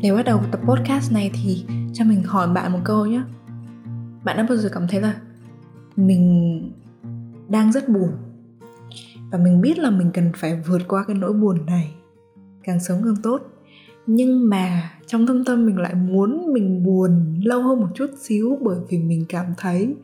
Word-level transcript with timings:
Để 0.00 0.12
bắt 0.12 0.22
đầu 0.22 0.40
tập 0.50 0.60
podcast 0.64 1.12
này 1.12 1.30
thì 1.34 1.64
cho 1.92 2.04
mình 2.04 2.22
hỏi 2.22 2.48
bạn 2.54 2.72
một 2.72 2.78
câu 2.84 3.06
nhé. 3.06 3.22
Bạn 4.24 4.36
đã 4.36 4.46
bao 4.48 4.56
giờ 4.56 4.68
cảm 4.72 4.88
thấy 4.88 5.00
là 5.00 5.20
mình 5.96 6.72
đang 7.48 7.72
rất 7.72 7.88
buồn? 7.88 8.10
Và 9.30 9.38
mình 9.38 9.60
biết 9.60 9.78
là 9.78 9.90
mình 9.90 10.10
cần 10.14 10.32
phải 10.36 10.62
vượt 10.66 10.82
qua 10.88 11.04
cái 11.06 11.16
nỗi 11.16 11.32
buồn 11.32 11.66
này 11.66 11.94
Càng 12.62 12.80
sớm 12.80 13.02
càng 13.04 13.16
tốt. 13.22 13.42
Nhưng 14.06 14.50
mà 14.50 14.90
trong 15.06 15.26
thâm 15.26 15.44
tâm 15.44 15.66
mình 15.66 15.78
lại 15.78 15.94
muốn 15.94 16.52
mình 16.52 16.84
buồn 16.84 17.40
lâu 17.44 17.62
hơn 17.62 17.80
một 17.80 17.88
chút 17.94 18.10
xíu 18.20 18.58
Bởi 18.62 18.78
vì 18.88 18.98
mình 18.98 19.24
cảm 19.28 19.46
thấy 19.56 19.94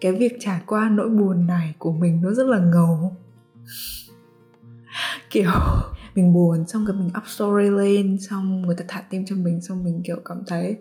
cái 0.00 0.12
việc 0.12 0.36
trải 0.40 0.60
qua 0.66 0.88
nỗi 0.88 1.08
buồn 1.08 1.46
này 1.46 1.74
của 1.78 1.92
mình 1.92 2.22
nó 2.22 2.30
rất 2.30 2.46
là 2.46 2.58
ngầu. 2.58 3.16
Kiểu 5.30 5.50
mình 6.14 6.32
buồn 6.32 6.66
xong 6.66 6.84
rồi 6.84 6.96
mình 6.96 7.10
up 7.18 7.26
story 7.26 7.70
lên 7.70 8.16
xong 8.20 8.62
người 8.62 8.76
ta 8.78 8.84
thả 8.88 9.04
tim 9.10 9.24
cho 9.26 9.36
mình 9.36 9.60
xong 9.60 9.84
mình 9.84 10.02
kiểu 10.06 10.16
cảm 10.24 10.38
thấy 10.46 10.76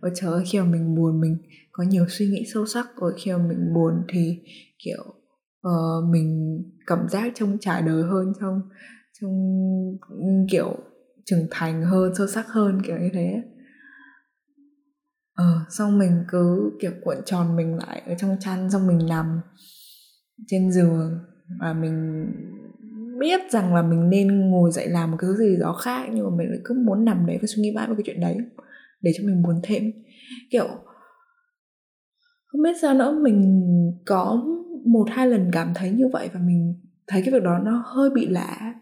ôi 0.00 0.12
trời 0.14 0.32
ơi 0.32 0.44
khi 0.46 0.58
mà 0.58 0.64
mình 0.64 0.94
buồn 0.94 1.20
mình 1.20 1.38
có 1.72 1.84
nhiều 1.84 2.06
suy 2.08 2.26
nghĩ 2.26 2.44
sâu 2.54 2.66
sắc 2.66 2.86
rồi 2.96 3.12
khi 3.16 3.32
mà 3.32 3.38
mình 3.38 3.74
buồn 3.74 3.92
thì 4.08 4.38
kiểu 4.84 5.04
uh, 5.68 6.08
mình 6.10 6.58
cảm 6.86 7.08
giác 7.08 7.32
trong 7.34 7.58
trải 7.60 7.82
đời 7.82 8.02
hơn 8.02 8.32
trong 8.40 8.60
trong 9.20 9.32
kiểu 10.50 10.76
trưởng 11.24 11.46
thành 11.50 11.82
hơn 11.82 12.14
sâu 12.14 12.26
sắc 12.26 12.46
hơn 12.48 12.82
kiểu 12.86 12.98
như 12.98 13.08
thế. 13.12 13.42
Ờ 15.34 15.64
xong 15.70 15.98
mình 15.98 16.24
cứ 16.28 16.70
kiểu 16.80 16.92
cuộn 17.04 17.16
tròn 17.26 17.56
mình 17.56 17.76
lại 17.76 18.02
ở 18.06 18.14
trong 18.14 18.36
chăn 18.40 18.70
xong 18.70 18.86
mình 18.86 19.06
nằm 19.08 19.40
trên 20.46 20.72
giường 20.72 21.18
và 21.60 21.72
mình 21.72 22.26
biết 23.18 23.40
rằng 23.50 23.74
là 23.74 23.82
mình 23.82 24.10
nên 24.10 24.50
ngồi 24.50 24.70
dậy 24.72 24.88
làm 24.88 25.10
một 25.10 25.16
cái 25.20 25.28
thứ 25.28 25.36
gì 25.36 25.56
đó 25.60 25.72
khác, 25.72 26.06
nhưng 26.12 26.24
mà 26.24 26.36
mình 26.36 26.50
lại 26.50 26.58
cứ 26.64 26.74
muốn 26.86 27.04
nằm 27.04 27.26
đấy 27.26 27.38
và 27.40 27.46
suy 27.46 27.62
nghĩ 27.62 27.72
mãi 27.72 27.86
về 27.88 27.94
cái 27.96 28.02
chuyện 28.06 28.20
đấy, 28.20 28.36
để 29.00 29.12
cho 29.18 29.24
mình 29.26 29.42
buồn 29.42 29.60
thêm. 29.62 29.92
Kiểu, 30.50 30.68
không 32.46 32.62
biết 32.62 32.72
sao 32.82 32.94
nữa, 32.94 33.18
mình 33.22 33.62
có 34.06 34.42
một 34.86 35.08
hai 35.10 35.26
lần 35.26 35.50
cảm 35.52 35.72
thấy 35.74 35.90
như 35.90 36.08
vậy 36.12 36.30
và 36.34 36.40
mình 36.40 36.74
thấy 37.06 37.22
cái 37.22 37.32
việc 37.32 37.42
đó 37.42 37.58
nó 37.58 37.84
hơi 37.86 38.10
bị 38.10 38.26
lạ. 38.26 38.74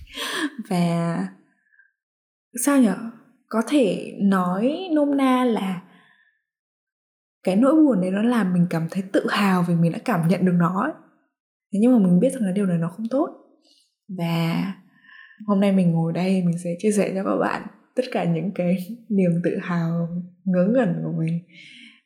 Và 0.68 1.28
sao 2.64 2.80
nhở? 2.80 2.96
Có 3.48 3.62
thể 3.68 4.14
nói 4.20 4.88
nôm 4.92 5.16
na 5.16 5.44
là 5.44 5.82
cái 7.42 7.56
nỗi 7.56 7.74
buồn 7.74 8.00
đấy 8.00 8.10
nó 8.10 8.22
làm 8.22 8.52
mình 8.52 8.66
cảm 8.70 8.88
thấy 8.90 9.02
tự 9.12 9.26
hào 9.30 9.64
vì 9.68 9.74
mình 9.74 9.92
đã 9.92 9.98
cảm 10.04 10.28
nhận 10.28 10.44
được 10.44 10.52
nó 10.56 10.82
ấy. 10.82 10.92
thế 11.72 11.78
nhưng 11.82 11.92
mà 11.92 11.98
mình 11.98 12.20
biết 12.20 12.32
rằng 12.32 12.42
là 12.42 12.52
điều 12.52 12.66
này 12.66 12.78
nó 12.78 12.88
không 12.88 13.06
tốt 13.10 13.47
và 14.08 14.74
hôm 15.46 15.60
nay 15.60 15.72
mình 15.72 15.92
ngồi 15.92 16.12
đây, 16.12 16.42
mình 16.42 16.58
sẽ 16.64 16.70
chia 16.78 16.92
sẻ 16.92 17.12
cho 17.14 17.24
các 17.24 17.36
bạn 17.40 17.62
tất 17.96 18.04
cả 18.12 18.24
những 18.24 18.50
cái 18.54 18.76
niềm 19.08 19.30
tự 19.44 19.58
hào, 19.62 20.08
ngớ 20.44 20.68
ngẩn 20.74 20.94
của 21.04 21.12
mình. 21.18 21.38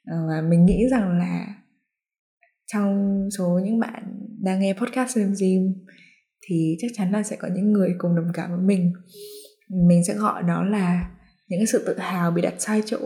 Ờ, 0.04 0.16
và 0.28 0.48
mình 0.48 0.66
nghĩ 0.66 0.88
rằng 0.90 1.18
là 1.18 1.46
trong 2.72 3.28
số 3.38 3.60
những 3.64 3.80
bạn 3.80 4.02
đang 4.42 4.60
nghe 4.60 4.72
podcast 4.72 5.10
Slim 5.10 5.32
Jim 5.32 5.72
thì 6.48 6.76
chắc 6.80 6.90
chắn 6.94 7.12
là 7.12 7.22
sẽ 7.22 7.36
có 7.36 7.48
những 7.54 7.72
người 7.72 7.94
cùng 7.98 8.16
đồng 8.16 8.30
cảm 8.34 8.50
với 8.50 8.66
mình. 8.66 8.92
Mình 9.88 10.04
sẽ 10.04 10.14
gọi 10.14 10.42
đó 10.42 10.64
là 10.64 11.10
những 11.48 11.60
cái 11.60 11.66
sự 11.66 11.84
tự 11.86 11.98
hào 11.98 12.30
bị 12.30 12.42
đặt 12.42 12.54
sai 12.58 12.82
chỗ. 12.86 12.98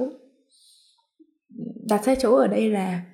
Đặt 1.88 2.00
sai 2.04 2.16
chỗ 2.18 2.36
ở 2.36 2.46
đây 2.46 2.70
là, 2.70 3.04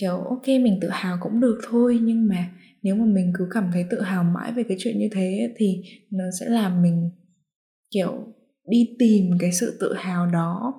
kiểu, 0.00 0.16
ok, 0.16 0.46
mình 0.46 0.78
tự 0.82 0.88
hào 0.92 1.18
cũng 1.20 1.40
được 1.40 1.60
thôi 1.70 1.98
nhưng 2.02 2.28
mà 2.28 2.50
nếu 2.82 2.94
mà 2.94 3.04
mình 3.04 3.32
cứ 3.38 3.48
cảm 3.54 3.70
thấy 3.72 3.84
tự 3.90 4.00
hào 4.00 4.24
mãi 4.24 4.52
về 4.52 4.62
cái 4.68 4.76
chuyện 4.80 4.98
như 4.98 5.08
thế 5.12 5.54
thì 5.56 5.82
nó 6.10 6.24
sẽ 6.40 6.46
làm 6.48 6.82
mình 6.82 7.10
kiểu 7.90 8.26
đi 8.68 8.96
tìm 8.98 9.30
cái 9.38 9.52
sự 9.52 9.76
tự 9.80 9.94
hào 9.94 10.26
đó 10.26 10.74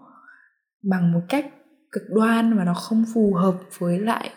bằng 0.83 1.11
một 1.11 1.21
cách 1.29 1.45
cực 1.91 2.03
đoan 2.09 2.57
và 2.57 2.63
nó 2.63 2.73
không 2.73 3.05
phù 3.13 3.33
hợp 3.33 3.55
với 3.79 3.99
lại 3.99 4.29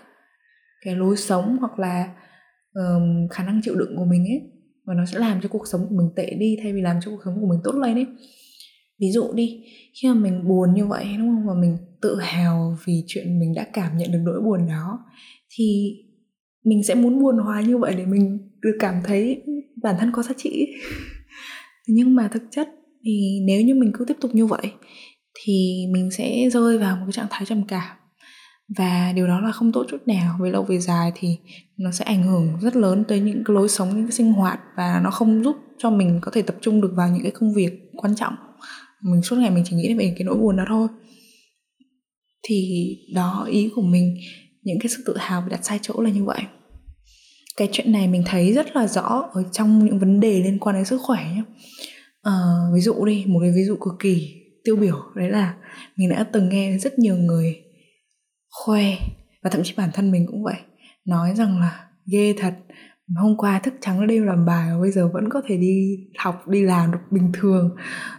cái 0.85 0.95
lối 0.95 1.17
sống 1.17 1.57
hoặc 1.61 1.79
là 1.79 2.15
um, 2.75 3.29
khả 3.31 3.45
năng 3.45 3.61
chịu 3.63 3.75
đựng 3.75 3.97
của 3.97 4.05
mình 4.05 4.25
ấy. 4.25 4.51
Và 4.87 4.95
nó 4.95 5.07
sẽ 5.07 5.19
làm 5.19 5.41
cho 5.43 5.49
cuộc 5.49 5.69
sống 5.73 5.87
của 5.89 5.95
mình 5.95 6.11
tệ 6.17 6.35
đi 6.35 6.57
thay 6.63 6.73
vì 6.73 6.81
làm 6.81 6.97
cho 7.05 7.11
cuộc 7.11 7.21
sống 7.25 7.41
của 7.41 7.47
mình 7.47 7.61
tốt 7.65 7.75
lên 7.75 7.95
ấy. 7.95 8.07
Ví 9.01 9.11
dụ 9.11 9.33
đi 9.33 9.65
khi 10.03 10.09
mà 10.09 10.15
mình 10.15 10.49
buồn 10.49 10.75
như 10.75 10.87
vậy 10.87 11.05
đúng 11.19 11.29
không? 11.29 11.47
Và 11.47 11.55
mình 11.55 11.77
tự 12.03 12.17
hào 12.21 12.77
vì 12.85 13.05
chuyện 13.07 13.41
mình 13.41 13.55
đã 13.55 13.67
cảm 13.73 13.97
nhận 13.97 14.13
được 14.13 14.21
nỗi 14.25 14.41
buồn 14.41 14.69
đó 14.69 14.99
thì 15.57 15.97
mình 16.65 16.85
sẽ 16.85 16.95
muốn 16.95 17.23
buồn 17.23 17.39
hóa 17.39 17.61
như 17.61 17.79
vậy 17.79 17.95
để 17.99 18.07
mình 18.07 18.39
được 18.61 18.77
cảm 18.81 18.95
thấy 19.05 19.43
bản 19.83 19.95
thân 19.99 20.11
có 20.13 20.23
giá 20.23 20.33
trị. 20.37 20.67
Nhưng 21.89 22.15
mà 22.15 22.29
thực 22.33 22.43
chất 22.51 22.69
thì 23.05 23.41
nếu 23.47 23.61
như 23.61 23.75
mình 23.75 23.91
cứ 23.95 24.05
tiếp 24.05 24.17
tục 24.21 24.35
như 24.35 24.47
vậy 24.47 24.73
thì 25.45 25.85
mình 25.91 26.11
sẽ 26.11 26.49
rơi 26.53 26.79
vào 26.79 26.97
một 26.97 27.03
cái 27.07 27.13
trạng 27.13 27.27
thái 27.31 27.47
trầm 27.47 27.63
cảm. 27.67 27.97
Và 28.77 29.13
điều 29.17 29.27
đó 29.27 29.41
là 29.41 29.53
không 29.53 29.73
tốt 29.73 29.87
chút 29.91 30.09
nào, 30.09 30.39
về 30.41 30.51
lâu 30.51 30.63
về 30.63 30.79
dài 30.79 31.13
thì 31.15 31.39
nó 31.77 31.93
sẽ 31.93 32.05
ảnh 32.05 32.23
hưởng 32.23 32.53
rất 32.61 32.77
lớn 32.77 33.05
tới 33.09 33.21
những 33.21 33.43
cái 33.45 33.55
lối 33.55 33.69
sống, 33.69 33.89
những 33.89 34.05
cái 34.07 34.13
sinh 34.13 34.33
hoạt 34.33 34.61
và 34.77 35.01
nó 35.05 35.11
không 35.11 35.45
giúp 35.45 35.57
cho 35.79 35.91
mình 35.91 36.19
có 36.23 36.31
thể 36.31 36.43
tập 36.43 36.57
trung 36.61 36.81
được 36.81 36.93
vào 36.97 37.09
những 37.09 37.23
cái 37.23 37.33
công 37.33 37.55
việc 37.55 37.73
quan 37.97 38.17
trọng. 38.17 38.35
Mình 39.03 39.23
suốt 39.23 39.37
ngày 39.37 39.51
mình 39.51 39.65
chỉ 39.67 39.77
nghĩ 39.77 39.95
về 39.95 40.15
cái 40.19 40.25
nỗi 40.25 40.37
buồn 40.37 40.57
đó 40.57 40.65
thôi. 40.69 40.89
Thì 42.43 42.89
đó, 43.15 43.47
ý 43.51 43.71
của 43.75 43.83
mình 43.83 44.17
những 44.65 44.79
cái 44.81 44.89
sự 44.89 45.03
tự 45.07 45.17
hào 45.19 45.41
bị 45.41 45.47
đặt 45.51 45.65
sai 45.65 45.79
chỗ 45.83 46.01
là 46.01 46.11
như 46.11 46.25
vậy. 46.25 46.41
Cái 47.57 47.69
chuyện 47.73 47.93
này 47.93 48.09
mình 48.09 48.23
thấy 48.27 48.53
rất 48.53 48.77
là 48.77 48.87
rõ 48.87 49.31
ở 49.33 49.43
trong 49.53 49.85
những 49.85 49.99
vấn 49.99 50.21
đề 50.21 50.43
liên 50.43 50.59
quan 50.59 50.77
đến 50.77 50.85
sức 50.85 51.01
khỏe 51.03 51.25
nhé 51.35 51.43
à, 52.25 52.33
ờ, 52.33 52.71
ví 52.75 52.81
dụ 52.81 53.05
đi 53.05 53.25
một 53.27 53.41
cái 53.41 53.53
ví 53.57 53.65
dụ 53.65 53.77
cực 53.77 53.95
kỳ 54.01 54.43
tiêu 54.65 54.77
biểu 54.77 54.97
đấy 55.15 55.31
là 55.31 55.55
mình 55.97 56.09
đã 56.09 56.25
từng 56.33 56.49
nghe 56.49 56.79
rất 56.79 56.99
nhiều 56.99 57.17
người 57.17 57.57
khoe 58.51 58.85
và 59.43 59.51
thậm 59.51 59.63
chí 59.65 59.75
bản 59.77 59.91
thân 59.93 60.11
mình 60.11 60.27
cũng 60.27 60.45
vậy 60.45 60.57
nói 61.05 61.35
rằng 61.35 61.61
là 61.61 61.89
ghê 62.07 62.35
thật 62.39 62.55
hôm 63.17 63.37
qua 63.37 63.61
thức 63.63 63.75
trắng 63.81 64.07
đêm 64.07 64.27
làm 64.27 64.47
bài 64.47 64.69
và 64.71 64.81
bây 64.81 64.91
giờ 64.91 65.09
vẫn 65.13 65.29
có 65.29 65.43
thể 65.47 65.57
đi 65.57 65.97
học 66.19 66.49
đi 66.49 66.63
làm 66.63 66.93
được 66.93 66.99
bình 67.11 67.33
thường. 67.33 67.77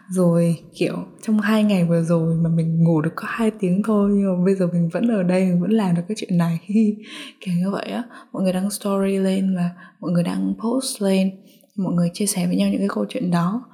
Rồi 0.09 0.57
kiểu 0.79 0.95
trong 1.21 1.39
hai 1.39 1.63
ngày 1.63 1.85
vừa 1.85 2.01
rồi 2.01 2.35
mà 2.43 2.49
mình 2.49 2.83
ngủ 2.83 3.01
được 3.01 3.13
có 3.15 3.23
hai 3.27 3.51
tiếng 3.59 3.81
thôi 3.85 4.11
nhưng 4.13 4.37
mà 4.37 4.45
bây 4.45 4.55
giờ 4.55 4.67
mình 4.73 4.89
vẫn 4.93 5.07
ở 5.07 5.23
đây 5.23 5.45
mình 5.45 5.61
vẫn 5.61 5.71
làm 5.71 5.95
được 5.95 6.01
cái 6.07 6.15
chuyện 6.17 6.37
này. 6.37 6.59
Kiểu 7.41 7.55
như 7.55 7.71
vậy 7.71 7.85
á. 7.85 8.03
Mọi 8.31 8.43
người 8.43 8.53
đăng 8.53 8.69
story 8.69 9.17
lên 9.17 9.55
và 9.55 9.69
mọi 9.99 10.11
người 10.11 10.23
đăng 10.23 10.53
post 10.63 11.01
lên. 11.01 11.31
Mọi 11.77 11.93
người 11.93 12.09
chia 12.13 12.25
sẻ 12.25 12.47
với 12.47 12.55
nhau 12.55 12.69
những 12.69 12.79
cái 12.79 12.89
câu 12.91 13.05
chuyện 13.09 13.31
đó. 13.31 13.65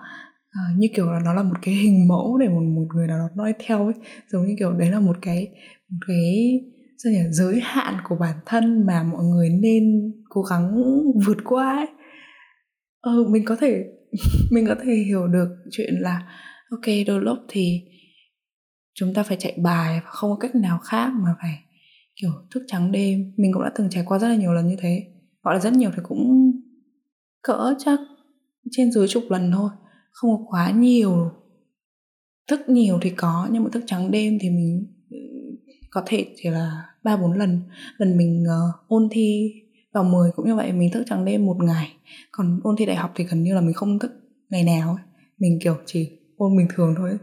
À, 0.51 0.61
như 0.78 0.88
kiểu 0.95 1.11
là 1.11 1.19
nó 1.25 1.33
là 1.33 1.43
một 1.43 1.55
cái 1.61 1.73
hình 1.73 2.07
mẫu 2.07 2.38
để 2.38 2.49
một 2.49 2.61
một 2.75 2.88
người 2.95 3.07
nào 3.07 3.17
đó 3.17 3.25
nói 3.35 3.53
theo 3.66 3.85
ấy. 3.85 3.93
Giống 4.31 4.47
như 4.47 4.55
kiểu 4.59 4.72
đấy 4.72 4.91
là 4.91 4.99
một 4.99 5.17
cái 5.22 5.47
một 5.89 5.97
cái 6.07 6.59
sao 7.03 7.11
nhỉ 7.11 7.19
giới 7.31 7.59
hạn 7.63 7.97
của 8.09 8.16
bản 8.19 8.35
thân 8.45 8.85
mà 8.85 9.03
mọi 9.03 9.23
người 9.23 9.49
nên 9.49 9.83
cố 10.34 10.42
gắng 10.42 10.74
vượt 11.25 11.38
qua 11.44 11.75
ấy. 11.75 11.88
Ừ, 13.02 13.28
mình 13.30 13.46
có 13.46 13.56
thể 13.56 13.84
mình 14.52 14.66
có 14.68 14.75
thể 14.84 14.94
hiểu 14.94 15.28
được 15.28 15.50
chuyện 15.72 15.94
là 16.00 16.28
ok 16.69 16.96
đôi 17.08 17.22
lúc 17.22 17.38
thì 17.47 17.81
chúng 18.94 19.14
ta 19.14 19.24
phải 19.24 19.38
chạy 19.40 19.58
bài 19.64 20.02
và 20.03 20.09
không 20.09 20.31
có 20.31 20.36
cách 20.36 20.56
nào 20.56 20.80
khác 20.80 21.12
mà 21.14 21.36
phải 21.41 21.59
kiểu 22.16 22.31
thức 22.52 22.64
trắng 22.68 22.91
đêm. 22.91 23.34
Mình 23.38 23.52
cũng 23.53 23.64
đã 23.64 23.72
từng 23.75 23.90
trải 23.90 24.03
qua 24.08 24.20
rất 24.20 24.28
là 24.28 24.36
nhiều 24.36 24.53
lần 24.53 24.68
như 24.68 24.75
thế. 24.80 25.03
Gọi 25.44 25.53
là 25.53 25.59
rất 25.59 25.74
nhiều 25.74 25.91
thì 25.96 26.02
cũng 26.03 26.52
cỡ 27.44 27.74
chắc 27.80 28.00
trên 28.72 28.91
dưới 28.91 29.08
chục 29.08 29.24
lần 29.30 29.52
thôi. 29.52 29.70
Không 30.12 30.31
có 30.38 30.44
quá 30.50 30.72
nhiều 30.72 31.31
thức 32.47 32.70
nhiều 32.70 33.00
thì 33.02 33.09
có 33.09 33.47
nhưng 33.52 33.64
mà 33.64 33.70
thức 33.74 33.84
trắng 33.88 34.12
đêm 34.12 34.38
thì 34.41 34.50
mình 34.50 34.88
ừ, 35.09 35.18
có 35.90 36.03
thể 36.06 36.25
chỉ 36.36 36.50
là 36.50 36.86
ba 37.03 37.18
bốn 37.18 37.34
lần. 37.34 37.62
Lần 37.97 38.18
mình 38.18 38.44
uh, 38.44 38.88
ôn 38.88 39.08
thi 39.12 39.52
vào 39.94 40.03
10 40.03 40.31
cũng 40.35 40.47
như 40.47 40.56
vậy 40.56 40.72
mình 40.72 40.90
thức 40.94 41.03
trắng 41.07 41.25
đêm 41.25 41.46
một 41.46 41.57
ngày. 41.63 41.94
Còn 42.31 42.59
ôn 42.63 42.75
thi 42.78 42.85
đại 42.85 42.96
học 42.96 43.12
thì 43.16 43.24
gần 43.24 43.44
như 43.44 43.56
là 43.56 43.62
mình 43.62 43.74
không 43.74 44.00
thức 44.00 44.12
ngày 44.50 44.63
nào 44.63 44.90
ấy. 44.90 45.06
mình 45.40 45.59
kiểu 45.64 45.78
chỉ 45.85 46.09
ôn 46.38 46.58
bình 46.58 46.67
thường 46.76 46.96
thôi. 46.97 47.17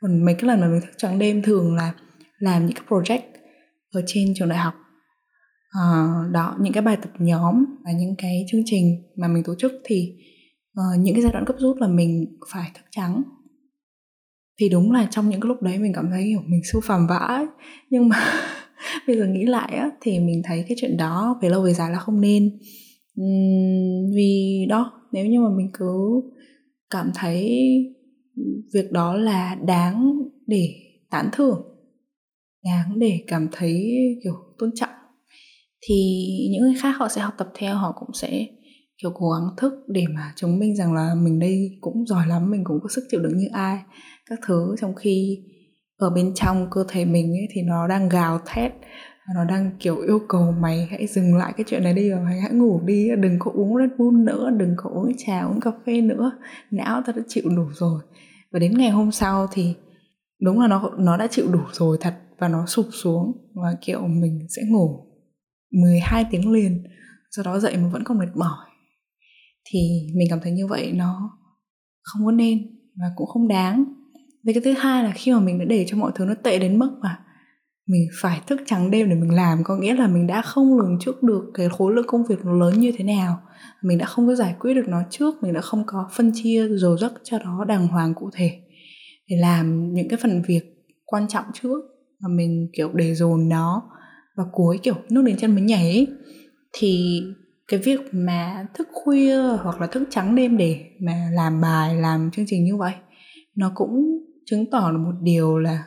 Còn 0.00 0.24
mấy 0.24 0.34
cái 0.34 0.48
lần 0.48 0.60
mà 0.60 0.68
mình 0.68 0.80
thức 0.80 0.92
trắng 0.96 1.18
đêm 1.18 1.42
thường 1.42 1.74
là 1.74 1.94
làm 2.38 2.66
những 2.66 2.76
cái 2.76 2.84
project 2.88 3.22
ở 3.92 4.02
trên 4.06 4.32
trường 4.34 4.48
đại 4.48 4.58
học. 4.58 4.74
À, 5.70 6.06
đó 6.32 6.56
những 6.60 6.72
cái 6.72 6.82
bài 6.82 6.96
tập 7.02 7.10
nhóm 7.18 7.64
và 7.84 7.92
những 7.92 8.14
cái 8.18 8.46
chương 8.50 8.62
trình 8.64 9.02
mà 9.16 9.28
mình 9.28 9.42
tổ 9.44 9.54
chức 9.58 9.72
thì 9.84 10.16
uh, 10.80 11.00
những 11.00 11.14
cái 11.14 11.22
giai 11.22 11.32
đoạn 11.32 11.44
cấp 11.44 11.56
rút 11.58 11.76
là 11.80 11.88
mình 11.88 12.38
phải 12.52 12.70
thức 12.74 12.84
trắng. 12.90 13.22
Thì 14.60 14.68
đúng 14.68 14.92
là 14.92 15.08
trong 15.10 15.28
những 15.28 15.40
cái 15.40 15.48
lúc 15.48 15.62
đấy 15.62 15.78
mình 15.78 15.92
cảm 15.92 16.10
thấy 16.10 16.24
kiểu 16.24 16.42
mình 16.46 16.60
siêu 16.72 16.80
phàm 16.84 17.06
vãi. 17.06 17.46
Nhưng 17.90 18.08
mà 18.08 18.16
bây 19.06 19.16
giờ 19.16 19.26
nghĩ 19.26 19.46
lại 19.46 19.76
á 19.76 19.90
thì 20.00 20.20
mình 20.20 20.42
thấy 20.44 20.64
cái 20.68 20.76
chuyện 20.80 20.96
đó 20.96 21.38
về 21.42 21.48
lâu 21.48 21.62
về 21.62 21.74
dài 21.74 21.90
là 21.90 21.98
không 21.98 22.20
nên. 22.20 22.58
Uhm, 23.20 24.10
vì 24.14 24.66
đó 24.68 24.92
nếu 25.12 25.26
như 25.26 25.40
mà 25.40 25.48
mình 25.56 25.70
cứ 25.72 26.22
cảm 26.90 27.10
thấy 27.14 27.58
việc 28.74 28.92
đó 28.92 29.14
là 29.14 29.54
đáng 29.54 30.12
để 30.46 30.74
tán 31.10 31.28
thưởng 31.32 31.62
đáng 32.64 32.98
để 32.98 33.20
cảm 33.26 33.48
thấy 33.52 33.94
kiểu 34.24 34.34
tôn 34.58 34.70
trọng 34.74 34.90
thì 35.88 36.26
những 36.50 36.62
người 36.62 36.74
khác 36.80 36.94
họ 36.96 37.08
sẽ 37.08 37.20
học 37.20 37.34
tập 37.38 37.48
theo 37.54 37.76
họ 37.76 37.92
cũng 37.98 38.08
sẽ 38.14 38.46
kiểu 39.02 39.10
cố 39.14 39.30
gắng 39.30 39.56
thức 39.56 39.72
để 39.88 40.04
mà 40.14 40.32
chứng 40.36 40.58
minh 40.58 40.76
rằng 40.76 40.94
là 40.94 41.14
mình 41.14 41.38
đây 41.38 41.78
cũng 41.80 42.06
giỏi 42.06 42.26
lắm 42.26 42.50
mình 42.50 42.64
cũng 42.64 42.78
có 42.82 42.88
sức 42.88 43.04
chịu 43.10 43.20
đựng 43.20 43.36
như 43.36 43.46
ai 43.52 43.78
các 44.26 44.38
thứ. 44.46 44.74
Trong 44.80 44.94
khi 44.94 45.38
ở 45.96 46.10
bên 46.10 46.34
trong 46.34 46.66
cơ 46.70 46.84
thể 46.88 47.04
mình 47.04 47.32
ấy, 47.32 47.48
thì 47.50 47.62
nó 47.62 47.88
đang 47.88 48.08
gào 48.08 48.40
thét, 48.46 48.72
nó 49.34 49.44
đang, 49.44 49.70
kiểu, 49.80 49.96
yêu 49.96 50.20
cầu 50.28 50.52
mày 50.60 50.88
hãy 50.90 51.06
dừng 51.06 51.36
lại 51.36 51.52
cái 51.56 51.64
chuyện 51.68 51.82
này 51.82 51.94
đi 51.94 52.10
rồi 52.10 52.20
mày 52.20 52.40
hãy 52.40 52.52
ngủ 52.52 52.80
đi, 52.84 53.08
đừng 53.18 53.36
có 53.38 53.50
uống 53.54 53.76
Red 53.76 53.90
Bull 53.98 54.24
nữa, 54.24 54.50
đừng 54.56 54.74
có 54.76 54.90
uống 54.90 55.12
trà, 55.26 55.44
uống 55.44 55.60
cà 55.60 55.70
phê 55.86 56.00
nữa, 56.00 56.32
não 56.70 57.02
ta 57.06 57.12
đã 57.16 57.22
chịu 57.28 57.44
đủ 57.56 57.64
rồi. 57.72 58.00
Và 58.52 58.58
đến 58.58 58.78
ngày 58.78 58.90
hôm 58.90 59.12
sau 59.12 59.46
thì 59.52 59.74
đúng 60.40 60.60
là 60.60 60.68
nó 60.68 60.90
nó 60.98 61.16
đã 61.16 61.26
chịu 61.30 61.46
đủ 61.52 61.60
rồi 61.72 61.98
thật 62.00 62.14
và 62.38 62.48
nó 62.48 62.66
sụp 62.66 62.86
xuống 62.92 63.32
và, 63.54 63.76
kiểu, 63.80 64.06
mình 64.06 64.46
sẽ 64.56 64.62
ngủ 64.68 65.06
12 65.72 66.26
tiếng 66.30 66.52
liền, 66.52 66.84
sau 67.30 67.44
đó 67.44 67.58
dậy 67.58 67.76
mà 67.76 67.88
vẫn 67.88 68.04
còn 68.04 68.18
mệt 68.18 68.36
mỏi. 68.36 68.66
Thì 69.70 69.78
mình 70.14 70.26
cảm 70.30 70.38
thấy 70.42 70.52
như 70.52 70.66
vậy 70.66 70.92
nó 70.92 71.30
không 72.02 72.26
có 72.26 72.32
nên 72.32 72.58
và 73.00 73.06
cũng 73.16 73.26
không 73.26 73.48
đáng 73.48 73.84
với 74.46 74.54
cái 74.54 74.60
thứ 74.64 74.72
hai 74.72 75.04
là 75.04 75.12
khi 75.14 75.32
mà 75.32 75.40
mình 75.40 75.58
đã 75.58 75.64
để 75.64 75.84
cho 75.88 75.96
mọi 75.96 76.12
thứ 76.14 76.24
nó 76.24 76.34
tệ 76.42 76.58
đến 76.58 76.78
mức 76.78 76.90
mà 77.02 77.18
mình 77.86 78.08
phải 78.20 78.40
thức 78.46 78.60
trắng 78.66 78.90
đêm 78.90 79.08
để 79.08 79.14
mình 79.14 79.34
làm 79.34 79.64
có 79.64 79.76
nghĩa 79.76 79.94
là 79.94 80.06
mình 80.06 80.26
đã 80.26 80.42
không 80.42 80.78
lường 80.78 80.98
trước 81.00 81.22
được 81.22 81.44
cái 81.54 81.68
khối 81.68 81.94
lượng 81.94 82.06
công 82.08 82.24
việc 82.24 82.44
nó 82.44 82.52
lớn 82.52 82.80
như 82.80 82.92
thế 82.96 83.04
nào 83.04 83.40
mình 83.82 83.98
đã 83.98 84.06
không 84.06 84.26
có 84.26 84.34
giải 84.34 84.54
quyết 84.60 84.74
được 84.74 84.88
nó 84.88 85.02
trước 85.10 85.42
mình 85.42 85.52
đã 85.52 85.60
không 85.60 85.82
có 85.86 86.08
phân 86.12 86.32
chia 86.34 86.68
dồ 86.68 86.96
dấc 86.96 87.12
cho 87.24 87.38
nó 87.38 87.64
đàng 87.64 87.88
hoàng 87.88 88.14
cụ 88.14 88.30
thể 88.32 88.50
để 89.28 89.36
làm 89.36 89.94
những 89.94 90.08
cái 90.08 90.18
phần 90.22 90.42
việc 90.46 90.62
quan 91.04 91.28
trọng 91.28 91.44
trước 91.54 91.80
mà 92.20 92.28
mình 92.28 92.68
kiểu 92.72 92.92
để 92.94 93.14
dồn 93.14 93.48
nó 93.48 93.82
và 94.36 94.44
cuối 94.52 94.78
kiểu 94.82 94.94
nước 95.10 95.22
đến 95.26 95.36
chân 95.36 95.54
mới 95.54 95.64
nhảy 95.64 95.82
ấy, 95.82 96.06
thì 96.72 97.22
cái 97.68 97.80
việc 97.80 98.00
mà 98.12 98.66
thức 98.74 98.88
khuya 98.92 99.38
hoặc 99.62 99.80
là 99.80 99.86
thức 99.86 100.02
trắng 100.10 100.34
đêm 100.34 100.56
để 100.56 100.84
mà 101.00 101.30
làm 101.32 101.60
bài 101.60 101.94
làm 101.94 102.30
chương 102.30 102.46
trình 102.48 102.64
như 102.64 102.76
vậy 102.76 102.92
nó 103.56 103.72
cũng 103.74 104.26
chứng 104.46 104.70
tỏ 104.70 104.90
là 104.92 104.98
một 104.98 105.14
điều 105.22 105.58
là 105.58 105.84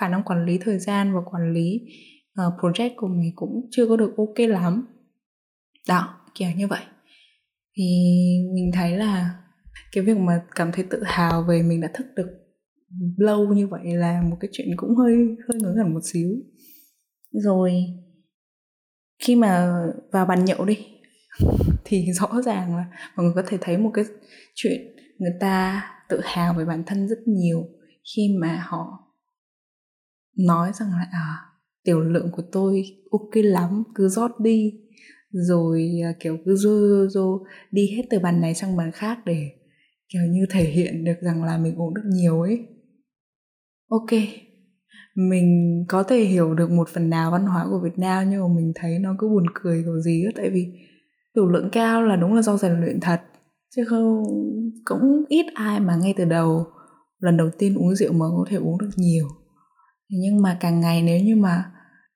khả 0.00 0.08
năng 0.08 0.22
quản 0.22 0.46
lý 0.46 0.58
thời 0.58 0.78
gian 0.78 1.14
và 1.14 1.20
quản 1.20 1.52
lý 1.52 1.80
uh, 2.46 2.54
project 2.60 2.90
của 2.96 3.08
mình 3.08 3.32
cũng 3.36 3.68
chưa 3.70 3.88
có 3.88 3.96
được 3.96 4.14
ok 4.16 4.48
lắm. 4.48 4.86
Đó 5.88 6.20
kiểu 6.34 6.48
như 6.56 6.68
vậy. 6.68 6.82
Thì 7.76 7.84
mình 8.54 8.70
thấy 8.74 8.96
là 8.96 9.42
cái 9.92 10.04
việc 10.04 10.16
mà 10.16 10.42
cảm 10.54 10.72
thấy 10.72 10.84
tự 10.90 11.02
hào 11.04 11.42
về 11.42 11.62
mình 11.62 11.80
đã 11.80 11.90
thức 11.94 12.06
được 12.16 12.28
lâu 13.16 13.54
như 13.54 13.68
vậy 13.68 13.84
là 13.84 14.22
một 14.22 14.36
cái 14.40 14.48
chuyện 14.52 14.68
cũng 14.76 14.96
hơi 14.96 15.14
hơi 15.16 15.60
ngớ 15.62 15.72
ngẩn 15.76 15.94
một 15.94 16.00
xíu. 16.04 16.28
Rồi 17.32 17.72
khi 19.24 19.36
mà 19.36 19.82
vào 20.12 20.26
bàn 20.26 20.44
nhậu 20.44 20.64
đi 20.64 20.86
thì 21.84 22.12
rõ 22.12 22.42
ràng 22.42 22.76
là 22.76 22.84
mọi 23.16 23.24
người 23.24 23.34
có 23.34 23.42
thể 23.46 23.58
thấy 23.60 23.78
một 23.78 23.90
cái 23.94 24.04
chuyện 24.54 24.96
người 25.18 25.32
ta 25.40 25.84
tự 26.08 26.20
hào 26.24 26.54
về 26.54 26.64
bản 26.64 26.82
thân 26.86 27.08
rất 27.08 27.18
nhiều 27.26 27.68
khi 28.14 28.36
mà 28.40 28.64
họ 28.68 29.12
nói 30.38 30.72
rằng 30.74 30.90
là 30.90 31.08
à, 31.12 31.26
tiểu 31.84 32.00
lượng 32.00 32.30
của 32.32 32.42
tôi 32.52 32.82
ok 33.10 33.30
lắm 33.32 33.82
cứ 33.94 34.08
rót 34.08 34.40
đi 34.40 34.72
rồi 35.30 35.90
à, 36.04 36.12
kiểu 36.20 36.38
cứ 36.44 36.56
rô 36.56 37.06
rô 37.08 37.38
đi 37.70 37.90
hết 37.96 38.02
từ 38.10 38.18
bàn 38.18 38.40
này 38.40 38.54
sang 38.54 38.76
bàn 38.76 38.92
khác 38.92 39.18
để 39.26 39.50
kiểu 40.08 40.22
như 40.30 40.46
thể 40.50 40.64
hiện 40.64 41.04
được 41.04 41.16
rằng 41.20 41.44
là 41.44 41.58
mình 41.58 41.74
uống 41.76 41.94
được 41.94 42.02
nhiều 42.04 42.40
ấy. 42.40 42.66
Ok 43.88 44.10
mình 45.16 45.84
có 45.88 46.02
thể 46.02 46.24
hiểu 46.24 46.54
được 46.54 46.70
một 46.70 46.88
phần 46.88 47.10
nào 47.10 47.30
văn 47.30 47.46
hóa 47.46 47.66
của 47.70 47.80
Việt 47.84 47.98
Nam 47.98 48.30
nhưng 48.30 48.40
mà 48.40 48.54
mình 48.56 48.72
thấy 48.74 48.98
nó 48.98 49.14
cứ 49.18 49.28
buồn 49.28 49.44
cười 49.54 49.82
kiểu 49.82 50.00
gì 50.00 50.24
á 50.24 50.30
tại 50.36 50.50
vì 50.50 50.66
tiểu 51.34 51.48
lượng 51.48 51.68
cao 51.72 52.02
là 52.02 52.16
đúng 52.16 52.34
là 52.34 52.42
do 52.42 52.56
rèn 52.56 52.80
luyện 52.80 53.00
thật 53.00 53.20
chứ 53.76 53.84
không 53.88 54.22
cũng 54.84 55.24
ít 55.28 55.46
ai 55.54 55.80
mà 55.80 55.96
ngay 55.96 56.14
từ 56.16 56.24
đầu 56.24 56.66
lần 57.18 57.36
đầu 57.36 57.50
tiên 57.58 57.74
uống 57.74 57.94
rượu 57.94 58.12
mà 58.12 58.26
có 58.36 58.44
thể 58.48 58.56
uống 58.56 58.78
được 58.78 58.90
nhiều. 58.96 59.26
Nhưng 60.08 60.42
mà 60.42 60.56
càng 60.60 60.80
ngày 60.80 61.02
nếu 61.02 61.20
như 61.20 61.36
mà 61.36 61.64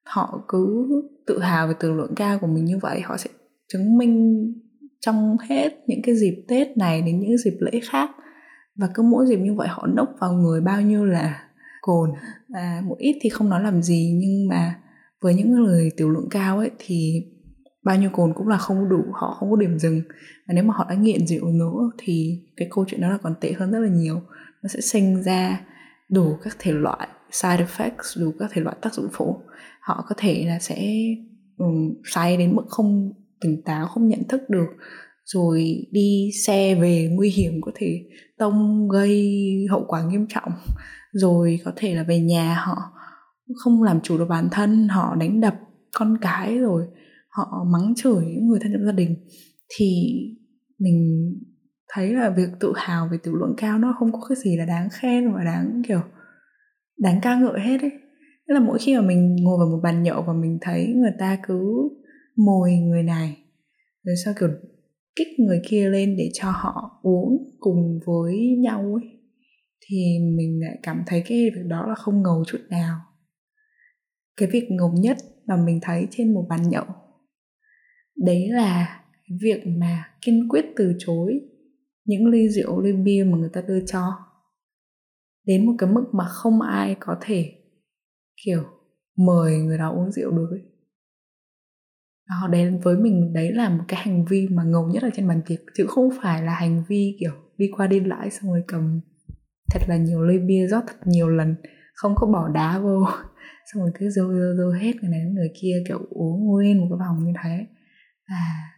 họ 0.05 0.45
cứ 0.49 0.87
tự 1.27 1.39
hào 1.39 1.69
về 1.69 1.75
tiểu 1.81 1.95
lượng 1.97 2.15
cao 2.17 2.39
của 2.39 2.47
mình 2.47 2.65
như 2.65 2.79
vậy 2.79 3.01
họ 3.01 3.17
sẽ 3.17 3.31
chứng 3.73 3.99
minh 3.99 4.45
trong 5.01 5.37
hết 5.49 5.69
những 5.87 6.01
cái 6.03 6.17
dịp 6.17 6.45
tết 6.49 6.77
này 6.77 7.03
đến 7.03 7.21
những 7.21 7.39
dịp 7.39 7.57
lễ 7.61 7.81
khác. 7.91 8.11
Và 8.77 8.89
cứ 8.95 9.03
mỗi 9.03 9.27
dịp 9.27 9.39
như 9.39 9.55
vậy 9.55 9.69
họ 9.71 9.87
nốc 9.87 10.09
vào 10.21 10.33
người 10.33 10.61
bao 10.61 10.83
nhiêu 10.83 11.05
là 11.05 11.45
cồn. 11.81 12.11
À, 12.53 12.83
một 12.85 12.97
ít 12.99 13.19
thì 13.21 13.29
không 13.29 13.49
nói 13.49 13.63
làm 13.63 13.83
gì 13.83 14.13
nhưng 14.21 14.49
mà 14.49 14.81
với 15.23 15.35
những 15.35 15.51
người 15.53 15.91
tiểu 15.97 16.11
lượng 16.11 16.29
cao 16.31 16.59
ấy 16.59 16.71
thì 16.79 17.25
bao 17.85 17.97
nhiêu 17.97 18.11
cồn 18.13 18.33
cũng 18.35 18.49
là 18.49 18.57
không 18.57 18.89
đủ 18.89 19.03
họ 19.13 19.37
không 19.39 19.51
có 19.51 19.57
điểm 19.57 19.79
dừng. 19.79 20.03
Và 20.49 20.55
nếu 20.55 20.65
mà 20.65 20.75
họ 20.77 20.87
đã 20.89 20.95
nghiện 20.95 21.27
rượu 21.27 21.47
nữa 21.47 21.91
thì 21.99 22.43
cái 22.57 22.69
câu 22.71 22.85
chuyện 22.89 23.01
đó 23.01 23.11
là 23.11 23.19
còn 23.23 23.35
tệ 23.41 23.53
hơn 23.53 23.71
rất 23.71 23.79
là 23.79 23.89
nhiều 23.89 24.21
nó 24.63 24.69
sẽ 24.69 24.81
sinh 24.81 25.23
ra 25.23 25.61
đủ 26.09 26.37
các 26.43 26.57
thể 26.59 26.73
loại 26.73 27.09
side 27.31 27.67
effects 27.67 28.21
đủ 28.21 28.33
các 28.39 28.51
thể 28.53 28.63
loại 28.63 28.77
tác 28.83 28.95
dụng 28.95 29.09
phụ. 29.13 29.37
Họ 29.81 30.05
có 30.09 30.15
thể 30.19 30.45
là 30.47 30.59
sẽ 30.59 30.93
um, 31.57 31.95
say 32.05 32.37
đến 32.37 32.57
mức 32.57 32.65
không 32.69 33.13
tỉnh 33.41 33.63
táo 33.63 33.87
không 33.87 34.09
nhận 34.09 34.23
thức 34.29 34.41
được 34.49 34.67
rồi 35.25 35.87
đi 35.91 36.31
xe 36.47 36.75
về 36.75 37.11
nguy 37.13 37.31
hiểm 37.31 37.61
có 37.61 37.73
thể 37.75 38.01
tông 38.39 38.89
gây 38.89 39.47
hậu 39.71 39.85
quả 39.89 40.03
nghiêm 40.03 40.27
trọng. 40.29 40.53
Rồi 41.13 41.61
có 41.65 41.73
thể 41.77 41.95
là 41.95 42.03
về 42.03 42.21
nhà 42.21 42.55
họ 42.55 42.77
không 43.57 43.83
làm 43.83 44.01
chủ 44.01 44.19
được 44.19 44.27
bản 44.29 44.49
thân 44.53 44.89
họ 44.89 45.15
đánh 45.15 45.41
đập 45.41 45.55
con 45.95 46.17
cái 46.21 46.59
rồi 46.59 46.87
họ 47.29 47.67
mắng 47.73 47.95
chửi 47.97 48.25
những 48.25 48.49
người 48.49 48.59
thân 48.63 48.73
trong 48.73 48.87
gia 48.87 48.93
đình. 48.93 49.17
Thì 49.79 50.15
mình 50.79 51.33
thấy 51.93 52.15
là 52.15 52.31
việc 52.31 52.49
tự 52.61 52.73
hào 52.77 53.09
về 53.13 53.19
tiểu 53.23 53.35
lượng 53.35 53.55
cao 53.57 53.79
nó 53.79 53.97
không 53.99 54.13
có 54.13 54.21
cái 54.29 54.37
gì 54.45 54.57
là 54.57 54.65
đáng 54.65 54.89
khen 54.93 55.33
và 55.33 55.45
đáng, 55.45 55.83
kiểu, 55.89 56.01
đáng 56.99 57.21
ca 57.23 57.41
ngợi 57.41 57.61
hết 57.61 57.81
ấy. 57.81 57.91
Tức 58.49 58.55
là 58.55 58.61
mỗi 58.61 58.79
khi 58.79 58.97
mà 58.97 59.01
mình 59.01 59.37
ngồi 59.37 59.59
vào 59.59 59.69
một 59.69 59.81
bàn 59.83 60.03
nhậu 60.03 60.23
và 60.23 60.33
mình 60.33 60.59
thấy 60.61 60.87
người 60.97 61.13
ta 61.19 61.39
cứ 61.43 61.89
mồi 62.37 62.73
người 62.73 63.03
này, 63.03 63.37
rồi 64.03 64.15
sao 64.25 64.35
kiểu 64.41 64.49
kích 65.17 65.29
người 65.39 65.61
kia 65.69 65.89
lên 65.89 66.17
để 66.17 66.31
cho 66.33 66.51
họ 66.51 67.01
uống 67.03 67.57
cùng 67.61 68.01
với 68.07 68.57
nhau 68.59 68.81
ấy, 68.81 69.21
thì 69.81 70.19
mình 70.37 70.61
lại 70.63 70.79
cảm 70.83 71.03
thấy 71.07 71.23
cái 71.27 71.39
việc 71.39 71.67
đó 71.67 71.87
là 71.89 71.95
không 71.95 72.23
ngầu 72.23 72.45
chút 72.47 72.59
nào. 72.71 73.01
Cái 74.37 74.49
việc 74.53 74.67
ngầu 74.71 74.93
nhất 74.93 75.17
mà 75.47 75.57
mình 75.57 75.79
thấy 75.83 76.09
trên 76.11 76.35
một 76.35 76.47
bàn 76.49 76.69
nhậu, 76.69 76.85
đấy 78.17 78.49
là 78.51 79.01
việc 79.43 79.67
mà 79.67 80.05
kiên 80.23 80.49
quyết 80.49 80.65
từ 80.77 80.95
chối 80.99 81.41
những 82.11 82.27
ly 82.27 82.49
rượu 82.49 82.81
ly 82.81 82.93
bia 82.93 83.25
mà 83.31 83.39
người 83.39 83.51
ta 83.53 83.61
đưa 83.61 83.87
cho. 83.87 84.13
Đến 85.47 85.67
một 85.67 85.73
cái 85.79 85.91
mức 85.91 86.05
mà 86.13 86.25
không 86.25 86.63
ai 86.63 86.97
có 87.01 87.17
thể 87.21 87.53
kiểu 88.45 88.63
mời 89.17 89.59
người 89.59 89.79
đó 89.79 89.91
uống 89.91 90.13
rượu 90.13 90.31
được 90.31 90.49
ấy. 90.51 90.63
Đó, 92.29 92.49
đấy 92.49 92.79
với 92.83 92.97
mình 92.97 93.33
đấy 93.33 93.53
là 93.53 93.69
một 93.69 93.85
cái 93.89 94.01
hành 94.03 94.25
vi 94.25 94.49
mà 94.51 94.63
ngầu 94.65 94.89
nhất 94.89 95.03
ở 95.03 95.11
trên 95.15 95.29
bàn 95.29 95.43
tiệc 95.47 95.59
chứ 95.77 95.87
không 95.89 96.11
phải 96.23 96.43
là 96.43 96.55
hành 96.55 96.85
vi 96.89 97.17
kiểu 97.21 97.33
đi 97.57 97.71
qua 97.77 97.87
đi 97.87 98.01
lại 98.01 98.31
xong 98.31 98.51
rồi 98.51 98.63
cầm 98.69 99.01
thật 99.71 99.81
là 99.89 99.97
nhiều 99.97 100.23
ly 100.23 100.39
bia 100.39 100.67
rót 100.67 100.85
thật 100.87 100.97
nhiều 101.05 101.29
lần 101.29 101.55
không 101.95 102.15
có 102.17 102.27
bỏ 102.27 102.49
đá 102.49 102.79
vô 102.79 103.05
xong 103.73 103.83
rồi 103.83 103.91
cứ 103.99 104.11
dâu 104.11 104.35
dâu 104.35 104.57
dâu 104.57 104.71
hết 104.71 104.93
người 104.97 105.11
này 105.11 105.21
người 105.21 105.49
kia 105.61 105.83
kiểu 105.89 105.99
uống 106.11 106.47
nguyên 106.47 106.81
một 106.81 106.87
cái 106.91 106.99
vòng 106.99 107.25
như 107.25 107.33
thế. 107.45 107.67
À 108.25 108.71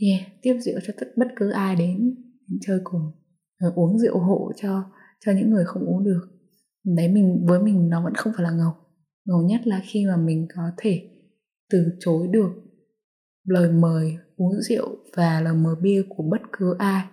yeah 0.00 0.20
tiếp 0.42 0.54
rượu 0.60 0.80
cho 0.86 0.94
tất 0.98 1.06
bất 1.16 1.28
cứ 1.36 1.50
ai 1.50 1.76
đến 1.76 2.23
chơi 2.60 2.80
cùng 2.84 3.12
rồi 3.58 3.72
uống 3.74 3.98
rượu 3.98 4.18
hộ 4.18 4.52
cho 4.56 4.84
cho 5.20 5.32
những 5.32 5.50
người 5.50 5.64
không 5.64 5.84
uống 5.84 6.04
được. 6.04 6.28
Đấy 6.84 7.08
mình 7.08 7.46
với 7.46 7.62
mình 7.62 7.88
nó 7.88 8.04
vẫn 8.04 8.14
không 8.14 8.32
phải 8.36 8.44
là 8.44 8.50
ngầu. 8.50 8.72
Ngầu 9.24 9.42
nhất 9.42 9.66
là 9.66 9.80
khi 9.84 10.06
mà 10.06 10.16
mình 10.16 10.46
có 10.56 10.62
thể 10.76 11.10
từ 11.70 11.86
chối 12.00 12.28
được 12.30 12.50
lời 13.44 13.72
mời 13.72 14.16
uống 14.36 14.60
rượu 14.60 14.96
và 15.16 15.40
lời 15.40 15.54
mời 15.54 15.74
bia 15.82 16.02
của 16.08 16.22
bất 16.30 16.40
cứ 16.52 16.74
ai. 16.78 17.04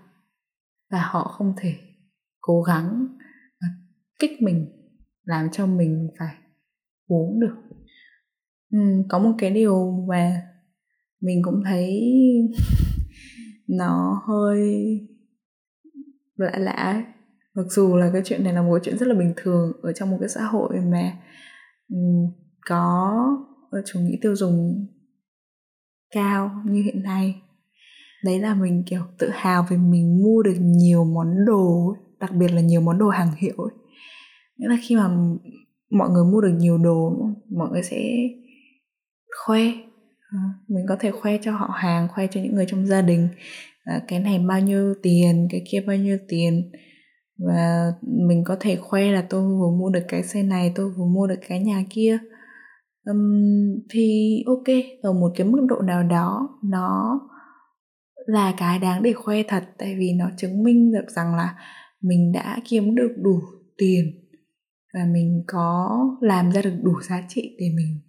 Và 0.92 1.02
họ 1.12 1.24
không 1.24 1.54
thể 1.58 1.74
cố 2.42 2.62
gắng 2.62 3.08
ờ, 3.60 3.68
kích 4.20 4.42
mình 4.42 4.68
làm 5.24 5.50
cho 5.52 5.66
mình 5.68 6.10
phải 6.20 6.36
uống 7.08 7.40
được. 7.40 7.56
Ừ, 8.72 8.80
có 9.10 9.20
một 9.20 9.32
cái 9.38 9.52
điều 9.52 10.06
mà 10.10 10.42
mình 11.22 11.42
cũng 11.44 11.62
thấy 11.66 12.02
nó 13.68 14.22
hơi 14.28 14.68
lạ 16.42 16.52
lạ 16.58 17.04
mặc 17.56 17.66
dù 17.70 17.96
là 17.96 18.10
cái 18.14 18.22
chuyện 18.26 18.44
này 18.44 18.54
là 18.54 18.62
một 18.62 18.80
chuyện 18.84 18.98
rất 18.98 19.08
là 19.08 19.16
bình 19.16 19.34
thường 19.38 19.72
ở 19.82 19.94
trong 19.94 20.12
một 20.12 20.18
cái 20.20 20.30
xã 20.30 20.44
hội 20.44 20.80
mà 20.92 21.18
um, 21.90 22.32
có 22.66 23.14
ờ, 23.72 23.82
chủ 23.86 24.00
nghĩa 24.00 24.18
tiêu 24.22 24.36
dùng 24.36 24.88
cao 26.14 26.52
như 26.66 26.82
hiện 26.82 27.04
nay. 27.04 27.42
Đấy 28.24 28.40
là 28.40 28.54
mình 28.54 28.84
kiểu 28.86 29.02
tự 29.18 29.30
hào 29.34 29.66
vì 29.70 29.78
mình 29.78 30.24
mua 30.24 30.44
được 30.44 30.56
nhiều 30.60 31.04
món 31.04 31.46
đồ 31.46 31.96
đặc 32.20 32.32
biệt 32.32 32.48
là 32.48 32.62
nhiều 32.62 32.82
món 32.82 32.98
đồ 32.98 33.10
hàng 33.10 33.32
hiệu 33.38 33.56
ấy. 33.58 33.74
nghĩa 34.58 34.68
là 34.68 34.78
khi 34.82 34.96
mà 34.96 35.10
mọi 35.92 36.10
người 36.10 36.24
mua 36.32 36.42
được 36.42 36.54
nhiều 36.58 36.78
đồ 36.78 37.18
mọi 37.58 37.70
người 37.72 37.84
sẽ 37.84 38.02
khoe 39.46 39.62
ờ, 40.32 40.38
mình 40.68 40.86
có 40.90 40.96
thể 41.00 41.12
khoe 41.12 41.38
cho 41.38 41.52
họ 41.52 41.70
hàng 41.74 42.08
khoe 42.08 42.28
cho 42.28 42.42
những 42.42 42.56
người 42.56 42.66
trong 42.68 42.86
gia 42.86 43.02
đình. 43.02 43.28
À, 43.84 44.02
cái 44.08 44.20
này 44.20 44.40
bao 44.40 44.60
nhiêu 44.60 44.94
tiền 45.04 45.48
cái 45.52 45.62
kia 45.72 45.84
bao 45.88 45.98
nhiêu 45.98 46.18
tiền. 46.28 46.72
Và 47.48 47.92
mình 48.28 48.44
có 48.46 48.58
thể 48.60 48.76
khoe 48.76 49.12
là 49.12 49.26
tôi 49.30 49.42
vừa 49.42 49.72
mua 49.80 49.90
được 49.90 50.04
cái 50.08 50.24
xe 50.24 50.44
này 50.44 50.72
tôi 50.76 50.90
vừa 50.90 51.06
mua 51.06 51.28
được 51.28 51.40
cái 51.48 51.60
nhà 51.60 51.84
kia. 51.90 52.18
Um, 53.06 53.80
thì 53.90 54.38
ok 54.46 54.76
ở 55.02 55.14
một 55.14 55.32
cái 55.36 55.48
mức 55.48 55.66
độ 55.70 55.82
nào 55.82 56.04
đó 56.04 56.50
nó 56.64 57.20
là 58.26 58.54
cái 58.58 58.80
đáng 58.80 59.04
để 59.04 59.14
khoe 59.14 59.44
thật. 59.48 59.64
Tại 59.78 59.96
vì 60.00 60.14
nó 60.14 60.30
chứng 60.38 60.64
minh 60.64 60.92
được 60.92 61.12
rằng 61.16 61.36
là 61.36 61.56
mình 62.02 62.32
đã 62.32 62.58
kiếm 62.70 62.96
được 62.96 63.14
đủ 63.18 63.40
tiền 63.78 64.06
và 64.94 65.00
mình 65.14 65.44
có 65.48 66.00
làm 66.22 66.52
ra 66.52 66.62
được 66.62 66.74
đủ 66.84 66.92
giá 67.10 67.24
trị 67.28 67.56
để 67.60 67.66
mình 67.76 68.00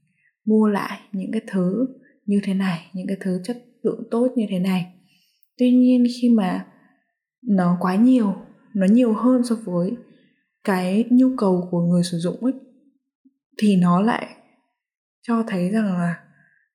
mua 0.44 0.68
lại 0.68 0.98
những 1.12 1.32
cái 1.32 1.42
thứ 1.52 1.86
như 2.26 2.40
thế 2.44 2.54
này 2.54 2.78
những 2.92 3.06
cái 3.06 3.16
thứ 3.20 3.40
chất 3.44 3.56
lượng 3.82 4.08
tốt 4.10 4.28
như 4.36 4.46
thế 4.50 4.58
này 4.58 4.86
tuy 5.58 5.70
nhiên 5.70 6.04
khi 6.20 6.28
mà 6.28 6.66
nó 7.42 7.76
quá 7.80 7.96
nhiều 7.96 8.34
nó 8.74 8.86
nhiều 8.86 9.14
hơn 9.14 9.42
so 9.44 9.56
với 9.64 9.96
cái 10.64 11.04
nhu 11.10 11.36
cầu 11.36 11.68
của 11.70 11.80
người 11.80 12.02
sử 12.02 12.18
dụng 12.18 12.44
ấy 12.44 12.52
thì 13.62 13.76
nó 13.76 14.00
lại 14.00 14.36
cho 15.22 15.44
thấy 15.48 15.70
rằng 15.70 15.84
là 15.84 16.14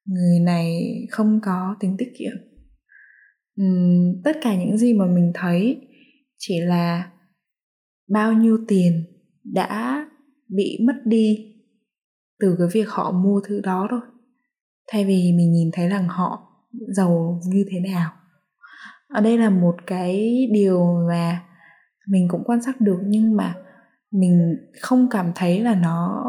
người 0.06 0.40
này 0.40 0.82
không 1.12 1.40
có 1.44 1.76
tính 1.80 1.96
tiết 1.98 2.12
kiệm. 2.20 2.32
Uhm, 3.62 4.22
tất 4.24 4.38
cả 4.42 4.56
những 4.56 4.78
gì 4.78 4.94
mà 4.94 5.06
mình 5.06 5.32
thấy 5.36 5.82
chỉ 6.38 6.60
là 6.60 7.12
bao 8.10 8.34
nhiêu 8.34 8.58
tiền 8.68 9.04
đã 9.44 10.06
bị 10.56 10.78
mất 10.88 10.94
đi 11.06 11.54
từ 12.40 12.56
cái 12.60 12.68
việc 12.74 12.90
họ 12.90 13.12
mua 13.12 13.42
thứ 13.48 13.62
đó 13.62 13.88
thôi. 13.90 14.02
Thay 14.88 15.06
vì 15.06 15.34
mình 15.38 15.52
nhìn 15.52 15.70
thấy 15.74 15.90
rằng 15.90 16.08
họ 16.08 16.40
giàu 16.96 17.42
như 17.48 17.66
thế 17.72 17.80
nào 17.80 18.12
ở 19.14 19.22
đây 19.22 19.38
là 19.38 19.50
một 19.50 19.76
cái 19.88 20.48
điều 20.52 20.86
mà 21.10 21.44
mình 22.08 22.28
cũng 22.32 22.44
quan 22.46 22.62
sát 22.62 22.82
được 22.82 23.00
nhưng 23.06 23.36
mà 23.36 23.56
mình 24.12 24.56
không 24.82 25.08
cảm 25.12 25.32
thấy 25.36 25.60
là 25.60 25.76
nó 25.76 26.26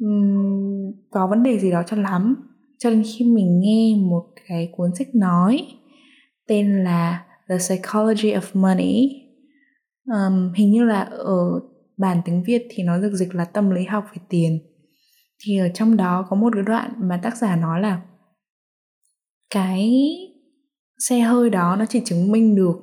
um, 0.00 0.92
có 1.10 1.26
vấn 1.26 1.42
đề 1.42 1.58
gì 1.58 1.70
đó 1.70 1.82
cho 1.86 1.96
lắm. 1.96 2.36
Cho 2.78 2.90
đến 2.90 3.02
khi 3.02 3.24
mình 3.24 3.60
nghe 3.60 3.96
một 3.96 4.24
cái 4.48 4.72
cuốn 4.76 4.94
sách 4.94 5.14
nói 5.14 5.66
tên 6.48 6.84
là 6.84 7.24
The 7.48 7.56
Psychology 7.58 8.32
of 8.32 8.60
Money 8.60 9.08
um, 10.06 10.52
hình 10.56 10.70
như 10.70 10.84
là 10.84 11.00
ở 11.00 11.60
bản 11.96 12.20
tiếng 12.24 12.42
Việt 12.46 12.66
thì 12.70 12.82
nó 12.82 12.98
được 12.98 13.12
dịch 13.14 13.34
là 13.34 13.44
tâm 13.44 13.70
lý 13.70 13.84
học 13.84 14.04
về 14.14 14.22
tiền. 14.28 14.58
Thì 15.44 15.58
ở 15.58 15.68
trong 15.74 15.96
đó 15.96 16.26
có 16.30 16.36
một 16.36 16.50
cái 16.54 16.62
đoạn 16.62 16.92
mà 16.96 17.20
tác 17.22 17.36
giả 17.36 17.56
nói 17.56 17.80
là 17.80 18.02
cái 19.54 19.92
xe 20.98 21.20
hơi 21.20 21.50
đó 21.50 21.76
nó 21.78 21.84
chỉ 21.88 22.02
chứng 22.04 22.32
minh 22.32 22.56
được 22.56 22.76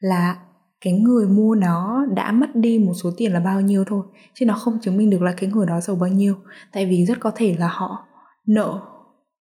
là 0.00 0.36
cái 0.84 0.92
người 0.92 1.26
mua 1.26 1.54
nó 1.54 2.06
đã 2.14 2.32
mất 2.32 2.56
đi 2.56 2.78
một 2.78 2.92
số 3.02 3.10
tiền 3.16 3.32
là 3.32 3.40
bao 3.40 3.60
nhiêu 3.60 3.84
thôi, 3.86 4.02
chứ 4.34 4.46
nó 4.46 4.54
không 4.54 4.78
chứng 4.82 4.96
minh 4.96 5.10
được 5.10 5.22
là 5.22 5.34
cái 5.36 5.50
người 5.50 5.66
đó 5.66 5.80
giàu 5.80 5.96
bao 5.96 6.10
nhiêu. 6.10 6.34
Tại 6.72 6.86
vì 6.86 7.04
rất 7.04 7.20
có 7.20 7.32
thể 7.34 7.56
là 7.58 7.68
họ 7.68 8.06
nợ 8.46 8.80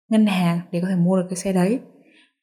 ngân 0.09 0.27
hàng 0.27 0.61
để 0.73 0.81
có 0.81 0.89
thể 0.89 0.97
mua 0.97 1.17
được 1.17 1.27
cái 1.29 1.37
xe 1.37 1.53
đấy, 1.53 1.79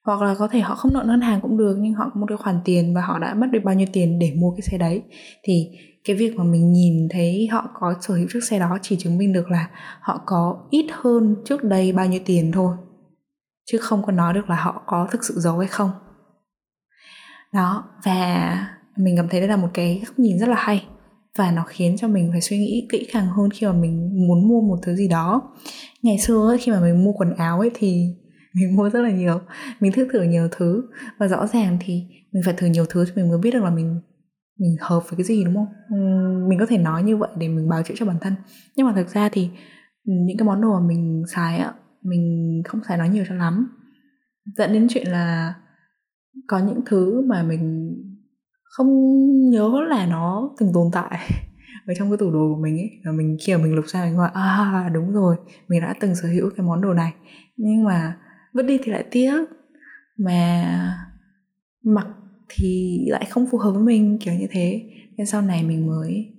hoặc 0.05 0.21
là 0.21 0.35
có 0.35 0.47
thể 0.47 0.59
họ 0.59 0.75
không 0.75 0.93
nợ 0.93 1.03
ngân 1.07 1.21
hàng 1.21 1.41
cũng 1.41 1.57
được, 1.57 1.75
nhưng 1.79 1.93
họ 1.93 2.11
có 2.13 2.19
một 2.19 2.25
cái 2.29 2.37
khoản 2.37 2.59
tiền 2.65 2.93
và 2.95 3.01
họ 3.01 3.19
đã 3.19 3.33
mất 3.33 3.47
được 3.51 3.59
bao 3.63 3.75
nhiêu 3.75 3.87
tiền 3.93 4.19
để 4.19 4.33
mua 4.37 4.51
cái 4.51 4.61
xe 4.61 4.77
đấy. 4.77 5.01
Thì 5.43 5.67
cái 6.03 6.15
việc 6.15 6.35
mà 6.35 6.43
mình 6.43 6.71
nhìn 6.71 7.07
thấy 7.09 7.47
họ 7.51 7.69
có 7.79 7.93
sở 8.01 8.13
hữu 8.13 8.27
chiếc 8.33 8.43
xe 8.43 8.59
đó 8.59 8.77
chỉ 8.81 8.95
chứng 8.99 9.17
minh 9.17 9.33
được 9.33 9.51
là 9.51 9.69
họ 10.01 10.21
có 10.25 10.67
ít 10.69 10.85
hơn 10.91 11.35
trước 11.45 11.63
đây 11.63 11.91
bao 11.91 12.05
nhiêu 12.05 12.21
tiền 12.25 12.51
thôi 12.51 12.75
chứ 13.71 13.77
không 13.77 14.03
có 14.03 14.11
nói 14.11 14.33
được 14.33 14.49
là 14.49 14.55
họ 14.55 14.83
có 14.85 15.07
thực 15.11 15.23
sự 15.23 15.33
giấu 15.37 15.57
hay 15.57 15.67
không. 15.67 15.91
Đó 17.53 17.83
và 18.03 18.67
mình 18.95 19.17
cảm 19.17 19.27
thấy 19.29 19.39
đây 19.39 19.49
là 19.49 19.57
một 19.57 19.69
cái 19.73 20.01
góc 20.05 20.19
nhìn 20.19 20.39
rất 20.39 20.49
là 20.49 20.55
hay 20.59 20.85
và 21.37 21.51
nó 21.51 21.63
khiến 21.67 21.97
cho 21.97 22.07
mình 22.07 22.29
phải 22.31 22.41
suy 22.41 22.57
nghĩ 22.57 22.87
kỹ 22.91 23.07
càng 23.13 23.27
hơn 23.27 23.49
khi 23.49 23.67
mà 23.67 23.73
mình 23.73 24.27
muốn 24.27 24.47
mua 24.47 24.61
một 24.61 24.79
thứ 24.83 24.95
gì 24.95 25.07
đó. 25.07 25.41
Ngày 26.01 26.19
xưa 26.19 26.47
ấy, 26.47 26.57
khi 26.57 26.71
mà 26.71 26.79
mình 26.79 27.03
mua 27.03 27.11
quần 27.11 27.35
áo 27.35 27.59
ấy 27.59 27.71
thì 27.73 28.05
mình 28.55 28.75
mua 28.75 28.89
rất 28.89 29.01
là 29.01 29.09
nhiều 29.09 29.41
mình 29.79 29.91
thử 29.91 30.07
thử 30.13 30.21
nhiều 30.21 30.47
thứ 30.51 30.83
và 31.17 31.27
rõ 31.27 31.47
ràng 31.47 31.77
thì 31.81 32.03
mình 32.31 32.43
phải 32.45 32.53
thử 32.57 32.67
nhiều 32.67 32.85
thứ 32.89 33.05
thì 33.05 33.11
mình 33.15 33.29
mới 33.29 33.37
biết 33.37 33.51
được 33.51 33.63
là 33.63 33.69
mình 33.69 34.01
mình 34.59 34.75
hợp 34.79 35.03
với 35.09 35.17
cái 35.17 35.23
gì 35.23 35.43
đúng 35.43 35.55
không? 35.55 35.67
Ừ, 35.89 35.95
mình 36.49 36.59
có 36.59 36.65
thể 36.65 36.77
nói 36.77 37.03
như 37.03 37.17
vậy 37.17 37.29
để 37.37 37.47
mình 37.47 37.69
bào 37.69 37.83
chữa 37.83 37.93
cho 37.97 38.05
bản 38.05 38.17
thân. 38.21 38.33
Nhưng 38.75 38.87
mà 38.87 38.93
thực 38.95 39.09
ra 39.09 39.29
thì 39.29 39.49
những 40.03 40.37
cái 40.37 40.45
món 40.45 40.61
đồ 40.61 40.79
mà 40.79 40.87
mình 40.87 41.23
xài 41.35 41.57
á 41.57 41.73
mình 42.09 42.61
không 42.65 42.81
xài 42.87 42.97
nó 42.97 43.05
nhiều 43.05 43.23
cho 43.29 43.35
lắm. 43.35 43.69
Dẫn 44.57 44.73
đến 44.73 44.87
chuyện 44.89 45.07
là 45.07 45.53
có 46.47 46.59
những 46.59 46.81
thứ 46.85 47.21
mà 47.21 47.43
mình 47.43 47.95
không 48.63 48.89
nhớ 49.49 49.71
là 49.89 50.05
nó 50.05 50.51
từng 50.59 50.71
tồn 50.73 50.89
tại 50.93 51.19
ở 51.87 51.93
trong 51.97 52.09
cái 52.09 52.17
tủ 52.17 52.31
đồ 52.31 52.53
của 52.55 52.61
mình 52.61 52.77
ấy. 52.77 52.89
Và 53.05 53.11
mình, 53.11 53.37
khi 53.45 53.55
mà 53.55 53.63
mình 53.63 53.75
lục 53.75 53.85
ra 53.87 54.05
mình 54.05 54.17
gọi 54.17 54.29
à 54.33 54.89
đúng 54.93 55.13
rồi, 55.13 55.35
mình 55.67 55.81
đã 55.81 55.93
từng 55.99 56.15
sở 56.15 56.27
hữu 56.27 56.49
cái 56.57 56.65
món 56.65 56.81
đồ 56.81 56.93
này. 56.93 57.13
Nhưng 57.57 57.83
mà 57.83 58.17
vứt 58.53 58.63
đi 58.63 58.79
thì 58.83 58.91
lại 58.91 59.05
tiếc. 59.11 59.45
Mà 60.17 60.65
mặc 61.83 62.07
thì 62.49 62.99
lại 63.07 63.25
không 63.29 63.47
phù 63.51 63.57
hợp 63.57 63.71
với 63.71 63.83
mình, 63.83 64.17
kiểu 64.21 64.33
như 64.33 64.47
thế. 64.51 64.89
Nên 65.17 65.27
sau 65.27 65.41
này 65.41 65.63
mình 65.63 65.87
mới, 65.87 66.33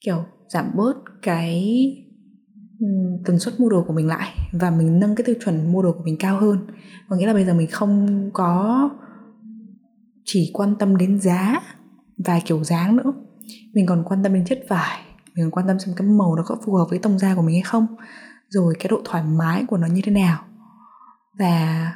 kiểu, 0.00 0.24
giảm 0.48 0.70
bớt 0.76 0.94
cái 1.22 1.62
tần 3.24 3.38
suất 3.38 3.60
mua 3.60 3.68
đồ 3.68 3.84
của 3.86 3.92
mình 3.92 4.06
lại 4.06 4.28
và 4.52 4.70
mình 4.70 5.00
nâng 5.00 5.14
cái 5.14 5.24
tiêu 5.24 5.34
chuẩn 5.44 5.72
mua 5.72 5.82
đồ 5.82 5.92
của 5.92 6.02
mình 6.04 6.16
cao 6.18 6.40
hơn. 6.40 6.66
Có 7.08 7.16
nghĩa 7.16 7.26
là 7.26 7.32
bây 7.32 7.44
giờ 7.44 7.54
mình 7.54 7.68
không 7.70 8.30
có 8.32 8.90
chỉ 10.24 10.50
quan 10.54 10.76
tâm 10.78 10.96
đến 10.96 11.20
giá 11.20 11.60
và 12.26 12.40
kiểu 12.44 12.64
dáng 12.64 12.96
nữa. 12.96 13.12
Mình 13.74 13.86
còn 13.86 14.04
quan 14.04 14.22
tâm 14.22 14.34
đến 14.34 14.44
chất 14.44 14.58
vải 14.68 15.02
mình 15.34 15.44
còn 15.44 15.50
quan 15.50 15.66
tâm 15.66 15.78
xem 15.78 15.94
cái 15.96 16.08
màu 16.08 16.36
nó 16.36 16.42
có 16.46 16.56
phù 16.64 16.74
hợp 16.74 16.86
với 16.90 16.98
tông 16.98 17.18
da 17.18 17.34
của 17.34 17.42
mình 17.42 17.54
hay 17.54 17.62
không 17.62 17.86
rồi 18.48 18.74
cái 18.78 18.88
độ 18.88 19.00
thoải 19.04 19.22
mái 19.24 19.64
của 19.68 19.76
nó 19.76 19.86
như 19.86 20.00
thế 20.04 20.12
nào. 20.12 20.44
Và 21.38 21.92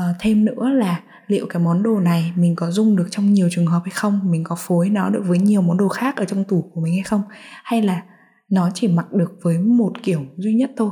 uh, 0.00 0.16
thêm 0.20 0.44
nữa 0.44 0.68
là 0.68 1.00
liệu 1.26 1.46
cái 1.50 1.62
món 1.62 1.82
đồ 1.82 2.00
này 2.00 2.32
mình 2.36 2.56
có 2.56 2.70
dùng 2.70 2.96
được 2.96 3.06
trong 3.10 3.32
nhiều 3.32 3.48
trường 3.50 3.66
hợp 3.66 3.80
hay 3.84 3.92
không 3.94 4.20
mình 4.30 4.44
có 4.44 4.56
phối 4.58 4.90
nó 4.90 5.10
được 5.10 5.22
với 5.26 5.38
nhiều 5.38 5.62
món 5.62 5.76
đồ 5.76 5.88
khác 5.88 6.16
ở 6.16 6.24
trong 6.24 6.44
tủ 6.44 6.70
của 6.74 6.80
mình 6.80 6.94
hay 6.94 7.02
không 7.02 7.22
hay 7.64 7.82
là 7.82 8.02
nó 8.50 8.70
chỉ 8.74 8.88
mặc 8.88 9.12
được 9.12 9.38
với 9.42 9.58
một 9.58 9.92
kiểu 10.02 10.20
duy 10.36 10.54
nhất 10.54 10.70
thôi. 10.76 10.90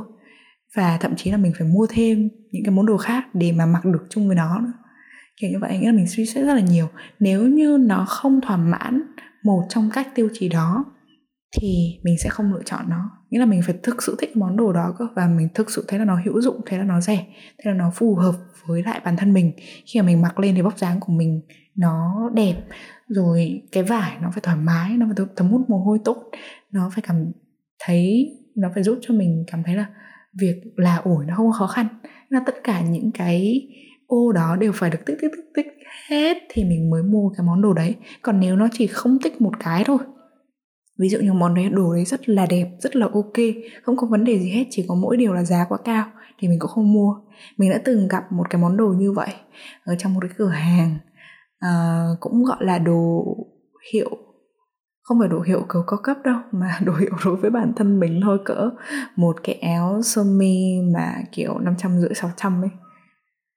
Và 0.75 0.97
thậm 1.01 1.15
chí 1.15 1.31
là 1.31 1.37
mình 1.37 1.51
phải 1.57 1.67
mua 1.67 1.87
thêm 1.89 2.29
những 2.51 2.63
cái 2.65 2.71
món 2.71 2.85
đồ 2.85 2.97
khác 2.97 3.25
để 3.33 3.51
mà 3.51 3.65
mặc 3.65 3.85
được 3.85 4.05
chung 4.09 4.27
với 4.27 4.35
nó 4.35 4.59
nữa. 4.59 4.73
Kiểu 5.41 5.49
như 5.49 5.57
vậy, 5.61 5.79
nghĩa 5.79 5.87
là 5.87 5.93
mình 5.93 6.07
suy 6.07 6.25
xét 6.25 6.45
rất 6.45 6.53
là 6.53 6.61
nhiều. 6.61 6.87
Nếu 7.19 7.47
như 7.47 7.77
nó 7.81 8.05
không 8.07 8.41
thỏa 8.41 8.57
mãn 8.57 9.01
một 9.43 9.63
trong 9.69 9.89
các 9.93 10.07
tiêu 10.15 10.29
chí 10.33 10.49
đó, 10.49 10.85
thì 11.57 11.99
mình 12.03 12.15
sẽ 12.23 12.29
không 12.29 12.53
lựa 12.53 12.61
chọn 12.65 12.85
nó. 12.89 13.09
Nghĩa 13.29 13.39
là 13.39 13.45
mình 13.45 13.61
phải 13.65 13.75
thực 13.83 14.03
sự 14.03 14.15
thích 14.19 14.37
món 14.37 14.57
đồ 14.57 14.73
đó 14.73 14.93
cơ. 14.99 15.07
Và 15.15 15.27
mình 15.27 15.47
thực 15.53 15.71
sự 15.71 15.85
thấy 15.87 15.99
là 15.99 16.05
nó 16.05 16.19
hữu 16.25 16.41
dụng, 16.41 16.61
thấy 16.65 16.79
là 16.79 16.85
nó 16.85 17.01
rẻ, 17.01 17.25
thấy 17.63 17.73
là 17.73 17.79
nó 17.79 17.91
phù 17.93 18.15
hợp 18.15 18.35
với 18.67 18.83
lại 18.83 19.01
bản 19.05 19.17
thân 19.17 19.33
mình. 19.33 19.51
Khi 19.85 20.01
mà 20.01 20.05
mình 20.05 20.21
mặc 20.21 20.39
lên 20.39 20.55
thì 20.55 20.61
vóc 20.61 20.77
dáng 20.77 20.99
của 20.99 21.13
mình 21.13 21.41
nó 21.75 22.29
đẹp, 22.33 22.55
rồi 23.07 23.61
cái 23.71 23.83
vải 23.83 24.17
nó 24.21 24.29
phải 24.33 24.41
thoải 24.43 24.57
mái, 24.57 24.97
nó 24.97 25.05
phải 25.05 25.25
thấm 25.35 25.49
hút 25.49 25.69
mồ 25.69 25.77
hôi 25.77 25.99
tốt, 26.05 26.17
nó 26.71 26.89
phải 26.93 27.03
cảm 27.07 27.31
thấy 27.79 28.31
nó 28.55 28.69
phải 28.73 28.83
giúp 28.83 28.97
cho 29.01 29.13
mình 29.13 29.43
cảm 29.47 29.63
thấy 29.65 29.75
là 29.75 29.85
việc 30.39 30.61
là 30.75 30.95
ủi 30.95 31.25
nó 31.25 31.35
không 31.35 31.51
khó 31.51 31.67
khăn. 31.67 31.87
Là 32.29 32.39
tất 32.45 32.55
cả 32.63 32.81
những 32.81 33.11
cái 33.11 33.67
ô 34.07 34.31
đó 34.31 34.55
đều 34.55 34.71
phải 34.75 34.89
được 34.89 34.99
tích 35.05 35.17
tích 35.21 35.31
tích 35.31 35.45
tích 35.55 35.67
hết 36.09 36.37
thì 36.49 36.63
mình 36.63 36.89
mới 36.89 37.03
mua 37.03 37.29
cái 37.37 37.45
món 37.45 37.61
đồ 37.61 37.73
đấy. 37.73 37.95
Còn 38.21 38.39
nếu 38.39 38.55
nó 38.55 38.67
chỉ 38.71 38.87
không 38.87 39.17
tích 39.23 39.41
một 39.41 39.53
cái 39.59 39.83
thôi 39.83 39.97
ví 40.99 41.09
dụ 41.09 41.19
như 41.19 41.33
món 41.33 41.53
đấy 41.53 41.69
đồ 41.69 41.93
đấy 41.93 42.05
rất 42.05 42.29
là 42.29 42.45
đẹp 42.45 42.67
rất 42.79 42.95
là 42.95 43.07
ok 43.13 43.33
không 43.83 43.97
có 43.97 44.07
vấn 44.07 44.23
đề 44.25 44.39
gì 44.39 44.49
hết 44.49 44.65
chỉ 44.69 44.85
có 44.87 44.95
mỗi 44.95 45.17
điều 45.17 45.33
là 45.33 45.43
giá 45.43 45.65
quá 45.69 45.77
cao 45.85 46.05
thì 46.39 46.47
mình 46.47 46.59
cũng 46.59 46.71
không 46.71 46.93
mua. 46.93 47.15
Mình 47.57 47.69
đã 47.69 47.81
từng 47.85 48.07
gặp 48.07 48.31
một 48.31 48.49
cái 48.49 48.61
món 48.61 48.77
đồ 48.77 48.87
như 48.87 49.11
vậy 49.11 49.29
ở 49.83 49.95
trong 49.97 50.13
một 50.13 50.19
cái 50.21 50.31
cửa 50.37 50.49
hàng 50.49 50.97
uh, 51.65 52.19
cũng 52.19 52.43
gọi 52.43 52.57
là 52.59 52.79
đồ 52.79 53.25
hiệu 53.93 54.09
không 55.05 55.19
phải 55.19 55.27
đồ 55.27 55.41
hiệu 55.41 55.65
cầu 55.69 55.83
cao 55.87 55.99
cấp 56.03 56.17
đâu, 56.23 56.39
mà 56.51 56.79
đồ 56.85 56.93
hiệu 56.93 57.11
đối 57.25 57.35
với 57.35 57.51
bản 57.51 57.73
thân 57.75 57.99
mình 57.99 58.21
thôi, 58.23 58.39
cỡ 58.45 58.69
một 59.15 59.35
cái 59.43 59.55
áo 59.55 60.01
sơ 60.01 60.23
mi 60.23 60.81
mà 60.93 61.15
kiểu 61.31 61.59
năm 61.59 61.73
trăm 61.77 61.99
rưỡi, 61.99 62.13
sáu 62.15 62.31
trăm 62.37 62.61
ấy. 62.61 62.69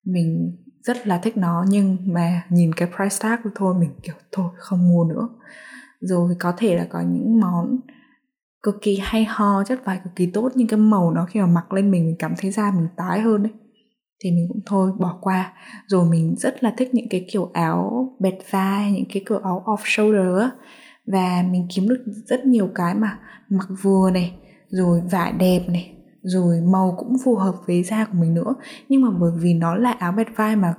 Mình 0.06 0.56
rất 0.82 1.06
là 1.06 1.18
thích 1.18 1.36
nó, 1.36 1.64
nhưng 1.68 1.96
mà 2.06 2.42
nhìn 2.50 2.72
cái 2.72 2.88
price 2.96 3.16
tag 3.20 3.36
của 3.44 3.50
thôi, 3.54 3.74
mình 3.80 3.90
kiểu, 4.02 4.14
thôi, 4.32 4.50
không 4.56 4.88
mua 4.88 5.04
nữa. 5.04 5.28
Rồi 6.00 6.36
có 6.38 6.52
thể 6.56 6.76
là 6.76 6.86
có 6.90 7.00
những 7.00 7.40
món 7.40 7.80
cực 8.62 8.74
kỳ 8.82 8.98
hay 9.02 9.24
ho, 9.24 9.64
chất 9.64 9.84
vải 9.84 10.00
cực 10.04 10.16
kỳ 10.16 10.26
tốt, 10.26 10.48
nhưng 10.54 10.68
cái 10.68 10.78
màu 10.78 11.10
nó 11.10 11.26
khi 11.30 11.40
mà 11.40 11.46
mặc 11.46 11.72
lên 11.72 11.90
mình 11.90 12.06
mình 12.06 12.16
cảm 12.18 12.34
thấy 12.38 12.50
da 12.50 12.70
mình 12.70 12.88
tái 12.96 13.20
hơn 13.20 13.42
đấy 13.42 13.52
thì 14.24 14.30
mình 14.30 14.46
cũng 14.48 14.60
thôi, 14.66 14.90
bỏ 14.98 15.18
qua. 15.20 15.52
Rồi 15.86 16.04
mình 16.10 16.36
rất 16.36 16.64
là 16.64 16.74
thích 16.76 16.94
những 16.94 17.08
cái 17.10 17.26
kiểu 17.32 17.50
áo 17.52 18.08
bẹt 18.20 18.34
vai, 18.50 18.92
những 18.92 19.04
cái 19.12 19.22
kiểu 19.28 19.38
áo 19.38 19.62
off 19.66 19.76
shoulder 19.84 20.40
á 20.40 20.50
và 21.12 21.44
mình 21.50 21.66
kiếm 21.74 21.88
được 21.88 22.04
rất 22.26 22.46
nhiều 22.46 22.68
cái 22.74 22.94
mà 22.94 23.18
mặc 23.48 23.68
vừa 23.82 24.10
này 24.10 24.34
rồi 24.68 25.02
vải 25.10 25.32
đẹp 25.32 25.60
này 25.68 25.94
rồi 26.22 26.60
màu 26.60 26.94
cũng 26.98 27.16
phù 27.24 27.36
hợp 27.36 27.54
với 27.66 27.82
da 27.82 28.04
của 28.04 28.18
mình 28.18 28.34
nữa. 28.34 28.54
Nhưng 28.88 29.02
mà 29.02 29.08
bởi 29.20 29.30
vì 29.36 29.54
nó 29.54 29.74
là 29.74 29.90
áo 29.90 30.12
bẹt 30.12 30.26
vai 30.36 30.56
mà 30.56 30.74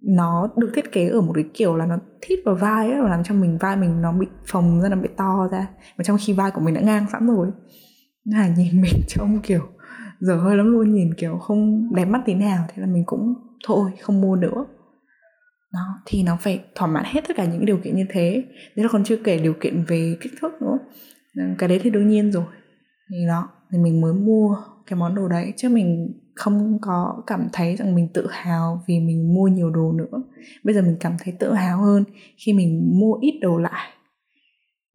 nó 0.00 0.48
được 0.56 0.70
thiết 0.74 0.92
kế 0.92 1.08
ở 1.08 1.20
một 1.20 1.32
cái 1.34 1.44
kiểu 1.54 1.76
là 1.76 1.86
nó 1.86 1.98
thít 2.22 2.38
vào 2.44 2.54
vai 2.54 2.90
ấy, 2.90 3.02
và 3.02 3.08
làm 3.08 3.24
cho 3.24 3.34
mình 3.34 3.58
vai 3.58 3.76
mình 3.76 4.02
nó 4.02 4.12
bị 4.12 4.26
phồng 4.46 4.80
ra 4.80 4.88
nó 4.88 4.96
bị 4.96 5.08
to 5.16 5.48
ra. 5.52 5.66
Mà 5.98 6.04
trong 6.04 6.16
khi 6.20 6.32
vai 6.32 6.50
của 6.50 6.60
mình 6.60 6.74
đã 6.74 6.80
ngang 6.80 7.06
sẵn 7.12 7.26
rồi 7.26 7.48
là 8.24 8.48
nhìn 8.48 8.80
mình 8.82 9.00
trông 9.08 9.40
kiểu 9.42 9.62
giờ 10.20 10.36
hơi 10.36 10.56
lắm 10.56 10.72
luôn 10.72 10.94
nhìn 10.94 11.14
kiểu 11.14 11.38
không 11.38 11.94
đẹp 11.94 12.04
mắt 12.04 12.22
tí 12.26 12.34
nào. 12.34 12.64
Thế 12.68 12.82
là 12.82 12.86
mình 12.86 13.04
cũng 13.06 13.34
thôi 13.66 13.90
không 14.02 14.20
mua 14.20 14.36
nữa 14.36 14.64
đó, 15.72 16.02
thì 16.06 16.22
nó 16.22 16.36
phải 16.40 16.64
thỏa 16.74 16.88
mãn 16.88 17.04
hết 17.06 17.20
tất 17.28 17.36
cả 17.36 17.44
những 17.44 17.66
điều 17.66 17.78
kiện 17.78 17.96
như 17.96 18.04
thế. 18.08 18.44
Thế 18.76 18.82
là 18.82 18.88
còn 18.92 19.04
chưa 19.04 19.16
kể 19.24 19.38
điều 19.38 19.54
kiện 19.60 19.84
về 19.84 20.16
kích 20.20 20.32
thước 20.40 20.62
nữa. 20.62 20.78
Ờ, 21.36 21.44
cái 21.58 21.68
đấy 21.68 21.80
thì 21.82 21.90
đương 21.90 22.08
nhiên 22.08 22.32
rồi. 22.32 22.44
Thì 23.10 23.16
đó, 23.28 23.48
thì 23.72 23.78
mình 23.78 24.00
mới 24.00 24.12
mua 24.12 24.56
cái 24.86 24.98
món 24.98 25.14
đồ 25.14 25.28
đấy. 25.28 25.52
Chứ 25.56 25.68
mình 25.68 26.12
không 26.34 26.78
có 26.82 27.22
cảm 27.26 27.48
thấy 27.52 27.76
rằng 27.76 27.94
mình 27.94 28.08
tự 28.14 28.26
hào 28.30 28.82
vì 28.86 29.00
mình 29.00 29.34
mua 29.34 29.48
nhiều 29.48 29.70
đồ 29.70 29.92
nữa. 29.92 30.22
Bây 30.64 30.74
giờ 30.74 30.82
mình 30.82 30.96
cảm 31.00 31.16
thấy 31.24 31.34
tự 31.38 31.52
hào 31.52 31.78
hơn 31.82 32.04
khi 32.36 32.52
mình 32.52 32.98
mua 33.00 33.14
ít 33.20 33.38
đồ 33.40 33.58
lại. 33.58 33.90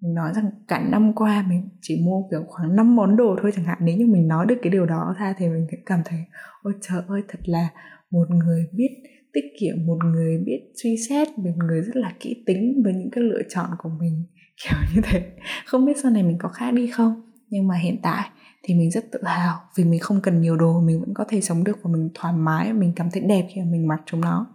Mình 0.02 0.14
nói 0.14 0.32
rằng 0.36 0.50
cả 0.68 0.80
năm 0.80 1.14
qua 1.14 1.46
mình 1.50 1.70
chỉ 1.82 2.02
mua, 2.06 2.24
kiểu, 2.32 2.44
khoảng 2.48 2.76
5 2.76 2.96
món 2.96 3.16
đồ 3.16 3.36
thôi 3.42 3.52
chẳng 3.56 3.66
hạn. 3.66 3.78
Nếu 3.82 3.98
như 3.98 4.08
mình 4.08 4.28
nói 4.28 4.46
được 4.46 4.56
cái 4.62 4.72
điều 4.72 4.86
đó 4.86 5.16
ra 5.20 5.34
thì 5.38 5.48
mình 5.48 5.68
sẽ 5.72 5.78
cảm 5.86 6.02
thấy, 6.06 6.20
ôi 6.64 6.74
trời 6.82 7.02
ơi, 7.08 7.22
thật 7.28 7.40
là 7.46 7.68
một 8.12 8.30
người 8.30 8.68
biết 8.74 8.90
tích 9.34 9.46
kiệm 9.60 9.86
một 9.86 9.98
người 10.06 10.38
biết 10.46 10.62
suy 10.84 10.96
xét 11.10 11.28
một 11.38 11.52
người 11.58 11.82
rất 11.82 11.96
là 11.96 12.14
kỹ 12.20 12.44
tính 12.46 12.82
với 12.84 12.94
những 12.94 13.12
cái 13.12 13.24
lựa 13.24 13.42
chọn 13.50 13.70
của 13.78 13.90
mình 14.00 14.26
kiểu 14.64 14.80
như 14.96 15.02
thế. 15.04 15.32
Không 15.66 15.86
biết 15.86 15.94
sau 16.04 16.12
này 16.12 16.24
mình 16.24 16.38
có 16.40 16.50
khác 16.50 16.74
đi 16.74 16.88
không? 16.88 17.22
Nhưng 17.50 17.68
mà 17.68 17.76
hiện 17.76 18.00
tại 18.04 18.30
thì 18.64 18.74
mình 18.74 18.92
rất 18.92 19.12
tự 19.12 19.20
hào 19.24 19.60
vì 19.76 19.84
mình 19.84 20.00
không 20.00 20.22
cần 20.22 20.42
nhiều 20.42 20.58
đồ 20.58 20.82
mình 20.82 21.00
vẫn 21.00 21.14
có 21.14 21.26
thể 21.30 21.42
sống 21.42 21.64
được 21.64 21.78
và 21.84 21.92
mình 21.92 22.10
thoải 22.14 22.34
mái 22.34 22.74
mình 22.74 22.94
cảm 22.96 23.10
thấy 23.12 23.22
đẹp 23.22 23.48
khi 23.56 23.62
mà 23.62 23.68
mình 23.72 23.88
mặc 23.88 24.02
chúng 24.06 24.22
nó. 24.22 24.48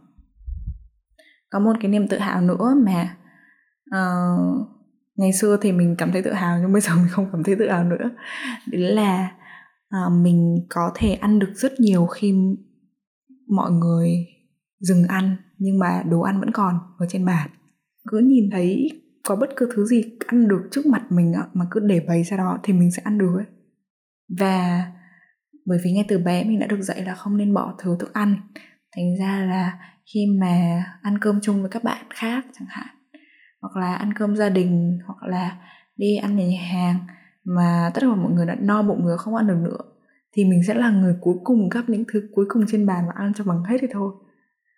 Có 1.50 1.59
một 1.59 1.73
cái 1.80 1.90
niềm 1.90 2.09
tự 2.09 2.18
hào 2.18 2.40
nữa 2.40 2.75
mà 2.85 3.16
uh, 3.97 4.68
ngày 5.16 5.33
xưa 5.33 5.59
thì 5.61 5.73
mình 5.73 5.95
cảm 5.99 6.12
thấy 6.12 6.23
tự 6.23 6.33
hào 6.33 6.59
nhưng 6.61 6.73
bây 6.73 6.80
giờ 6.80 6.90
mình 6.97 7.09
không 7.11 7.28
cảm 7.33 7.42
thấy 7.45 7.56
tự 7.59 7.68
hào 7.68 7.85
nữa. 7.85 8.11
Đấy 8.73 8.80
là 8.80 9.33
uh, 9.88 10.12
mình 10.12 10.66
có 10.68 10.92
thể 10.95 11.12
ăn 11.12 11.38
được 11.38 11.52
rất 11.54 11.80
nhiều 11.80 12.06
khi 12.06 12.35
mọi 13.49 13.71
người 13.71 14.26
dừng 14.80 15.04
ăn, 15.09 15.37
nhưng 15.59 15.78
mà 15.78 16.02
đồ 16.11 16.21
ăn 16.21 16.40
vẫn 16.40 16.50
còn 16.50 16.78
ở 16.99 17.06
trên 17.09 17.25
bàn. 17.25 17.50
Cứ 18.09 18.18
nhìn 18.18 18.50
thấy 18.52 18.90
có 19.28 19.37
bất 19.37 19.50
cứ 19.56 19.68
thứ 19.75 19.85
gì 19.85 20.04
ăn 20.26 20.49
được 20.49 20.68
trước 20.71 20.87
mặt 20.87 21.12
mình 21.12 21.35
mà 21.52 21.66
cứ 21.71 21.80
để 21.80 22.00
bày 22.09 22.23
ra 22.23 22.37
đó 22.37 22.59
thì 22.62 22.73
mình 22.73 22.90
sẽ 22.90 23.02
ăn 23.04 23.18
được 23.18 23.35
ấy. 23.37 23.47
Và 24.38 24.87
bởi 25.66 25.78
vì 25.85 25.92
ngay 25.92 26.04
từ 26.09 26.18
bé 26.18 26.45
mình 26.45 26.59
đã 26.59 26.66
được 26.66 26.83
dạy 26.83 27.04
là 27.04 27.14
không 27.14 27.37
nên 27.37 27.54
bỏ 27.54 27.75
thứ 27.78 27.97
thức 28.00 28.12
ăn. 28.12 28.37
Thành 28.97 29.16
ra 29.21 29.47
là 29.50 29.78
khi 30.14 30.26
mà 30.40 30.85
ăn 31.02 31.18
cơm 31.18 31.40
chung 31.42 31.61
với 31.61 31.71
các 31.71 31.85
bạn 31.85 32.06
khác 32.11 32.45
chẳng 32.59 32.68
hạn, 32.71 32.97
hoặc 33.62 33.80
là 33.80 33.95
ăn 33.95 34.12
cơm 34.14 34.37
gia 34.37 34.49
đình, 34.49 34.99
hoặc 35.06 35.28
là 35.28 35.59
đi 35.97 36.16
ăn 36.16 36.37
nhà 36.37 36.62
hàng 36.73 36.99
mà 37.45 37.90
tất 37.95 38.00
cả 38.00 38.14
mọi 38.14 38.33
người 38.33 38.47
đã 38.47 38.56
no 38.61 38.83
bụng 38.83 39.04
người 39.04 39.18
không 39.18 39.35
ăn 39.35 39.47
được 39.47 39.59
nữa, 39.64 39.78
thì 40.33 40.45
mình 40.45 40.61
sẽ 40.66 40.75
là 40.75 40.90
người 40.90 41.14
cuối 41.21 41.35
cùng 41.45 41.68
gắp 41.68 41.88
những 41.88 42.04
thứ 42.12 42.28
cuối 42.35 42.47
cùng 42.49 42.64
trên 42.68 42.87
bàn 42.87 43.04
và 43.06 43.12
ăn 43.16 43.33
cho 43.35 43.45
bằng 43.45 43.64
hết 43.64 43.76
thì 43.80 43.87
thôi 43.92 44.12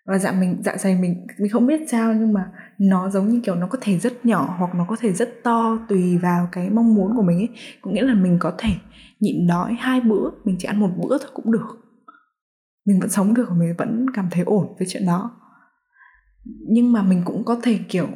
và 0.08 0.18
dạ 0.18 0.32
mình 0.32 0.56
dạ 0.64 0.76
dày 0.76 0.98
mình 1.00 1.26
mình 1.38 1.50
không 1.50 1.66
biết 1.66 1.80
sao 1.88 2.14
nhưng 2.14 2.32
mà 2.32 2.52
nó 2.78 3.10
giống 3.10 3.28
như 3.28 3.40
kiểu 3.44 3.54
nó 3.54 3.66
có 3.66 3.78
thể 3.80 3.98
rất 3.98 4.26
nhỏ 4.26 4.54
hoặc 4.58 4.74
nó 4.74 4.86
có 4.88 4.96
thể 5.00 5.12
rất 5.12 5.28
to 5.44 5.78
tùy 5.88 6.18
vào 6.18 6.48
cái 6.52 6.70
mong 6.70 6.94
muốn 6.94 7.16
của 7.16 7.22
mình 7.22 7.38
ấy. 7.38 7.48
Có 7.82 7.90
nghĩa 7.90 8.02
là 8.02 8.14
mình 8.14 8.36
có 8.40 8.52
thể 8.58 8.70
nhịn 9.20 9.46
đói 9.46 9.76
hai 9.80 10.00
bữa, 10.00 10.30
mình 10.44 10.56
chỉ 10.58 10.68
ăn 10.68 10.80
một 10.80 10.90
bữa 10.96 11.18
thôi 11.18 11.30
cũng 11.34 11.52
được. 11.52 11.66
Mình 12.86 13.00
vẫn 13.00 13.10
sống 13.10 13.34
được, 13.34 13.48
mình 13.56 13.74
vẫn 13.78 14.06
cảm 14.14 14.28
thấy 14.30 14.44
ổn 14.44 14.66
với 14.78 14.88
chuyện 14.90 15.06
đó. 15.06 15.30
Nhưng 16.44 16.92
mà 16.92 17.02
mình 17.02 17.22
cũng 17.24 17.44
có 17.44 17.60
thể 17.62 17.78
kiểu 17.88 18.08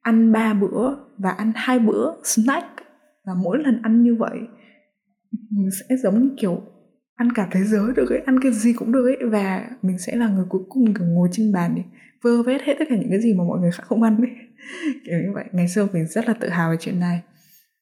ăn 0.00 0.32
ba 0.32 0.54
bữa 0.54 0.94
và 1.18 1.30
ăn 1.30 1.52
hai 1.54 1.78
bữa 1.78 2.12
snack 2.24 2.66
và 3.26 3.34
mỗi 3.34 3.58
lần 3.58 3.82
ăn 3.82 4.02
như 4.02 4.14
vậy, 4.14 4.38
mình 5.50 5.68
sẽ 5.80 5.96
giống 5.96 6.22
như 6.22 6.30
kiểu 6.38 6.62
ăn 7.20 7.32
cả 7.32 7.48
thế 7.50 7.64
giới 7.64 7.92
được 7.96 8.10
ấy 8.10 8.22
ăn 8.26 8.40
cái 8.42 8.52
gì 8.52 8.72
cũng 8.72 8.92
được 8.92 9.04
ấy. 9.04 9.30
Và 9.30 9.70
mình 9.82 9.98
sẽ 9.98 10.16
là 10.16 10.28
người 10.28 10.44
cuối 10.48 10.62
cùng 10.68 10.94
kiểu 10.94 11.06
ngồi 11.06 11.28
trên 11.32 11.52
bàn 11.52 11.74
để 11.76 11.82
vơ 12.22 12.42
vét 12.42 12.62
hết 12.62 12.74
tất 12.78 12.84
cả 12.88 12.96
những 12.96 13.10
cái 13.10 13.20
gì 13.20 13.34
mà 13.34 13.44
mọi 13.44 13.60
người 13.60 13.70
khác 13.72 13.82
không 13.86 14.02
ăn 14.02 14.16
ấy. 14.16 14.30
Kiểu 15.06 15.18
như 15.18 15.32
vậy. 15.34 15.44
Ngày 15.52 15.68
xưa 15.68 15.88
mình 15.92 16.06
rất 16.06 16.28
là 16.28 16.34
tự 16.40 16.48
hào 16.48 16.70
về 16.70 16.76
chuyện 16.80 17.00
này. 17.00 17.20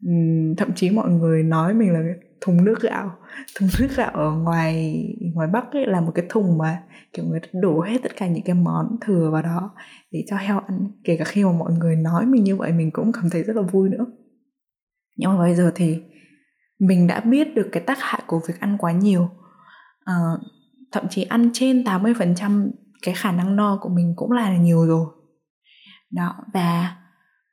Uhm, 0.08 0.54
thậm 0.56 0.72
chí 0.74 0.90
mọi 0.90 1.10
người 1.10 1.42
nói 1.42 1.74
mình 1.74 1.92
là 1.92 2.00
thùng 2.40 2.64
nước 2.64 2.82
gạo. 2.82 3.10
Thùng 3.58 3.68
nước 3.80 3.88
gạo 3.96 4.10
ở 4.10 4.30
ngoài 4.30 5.04
ngoài 5.34 5.48
bắc 5.52 5.72
ấy 5.72 5.86
là 5.86 6.00
một 6.00 6.12
cái 6.14 6.26
thùng 6.28 6.58
mà 6.58 6.82
kiểu 7.12 7.24
người 7.24 7.40
ta 7.40 7.48
đổ 7.52 7.80
hết 7.80 7.98
tất 8.02 8.16
cả 8.16 8.26
những 8.26 8.44
cái 8.44 8.54
món 8.54 8.96
thừa 9.00 9.30
vào 9.32 9.42
đó 9.42 9.70
để 10.12 10.24
cho 10.28 10.36
heo 10.36 10.58
ăn. 10.58 10.90
Kể 11.04 11.16
cả 11.16 11.24
khi 11.24 11.44
mà 11.44 11.52
mọi 11.52 11.72
người 11.72 11.96
nói 11.96 12.26
mình 12.26 12.44
như 12.44 12.56
vậy 12.56 12.72
mình 12.72 12.90
cũng 12.90 13.12
cảm 13.12 13.30
thấy 13.30 13.42
rất 13.42 13.56
là 13.56 13.62
vui 13.62 13.88
nữa. 13.88 14.06
Nhưng 15.16 15.30
mà 15.30 15.38
bây 15.38 15.54
giờ 15.54 15.72
thì 15.74 16.02
mình 16.78 17.06
đã 17.06 17.20
biết 17.20 17.54
được 17.54 17.68
cái 17.72 17.82
tác 17.82 17.98
hại 18.00 18.22
của 18.26 18.40
việc 18.48 18.60
ăn 18.60 18.76
quá 18.78 18.92
nhiều. 18.92 19.30
À, 20.04 20.14
thậm 20.92 21.04
chí 21.10 21.22
ăn 21.22 21.50
trên 21.52 21.82
80% 21.82 22.70
cái 23.02 23.14
khả 23.14 23.32
năng 23.32 23.56
no 23.56 23.78
của 23.80 23.88
mình 23.88 24.12
cũng 24.16 24.32
là 24.32 24.56
nhiều 24.56 24.86
rồi. 24.86 25.06
Đó 26.10 26.34
và 26.54 26.96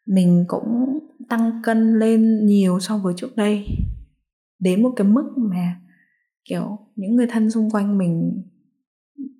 mình 0.05 0.45
cũng 0.47 0.99
tăng 1.29 1.61
cân 1.63 1.99
lên 1.99 2.45
nhiều 2.45 2.79
so 2.79 2.97
với 2.97 3.13
trước 3.17 3.35
đây. 3.35 3.67
Đến 4.59 4.83
một 4.83 4.93
cái 4.95 5.07
mức 5.07 5.33
mà 5.37 5.75
kiểu 6.49 6.77
những 6.95 7.15
người 7.15 7.27
thân 7.27 7.51
xung 7.51 7.69
quanh 7.69 7.97
mình 7.97 8.43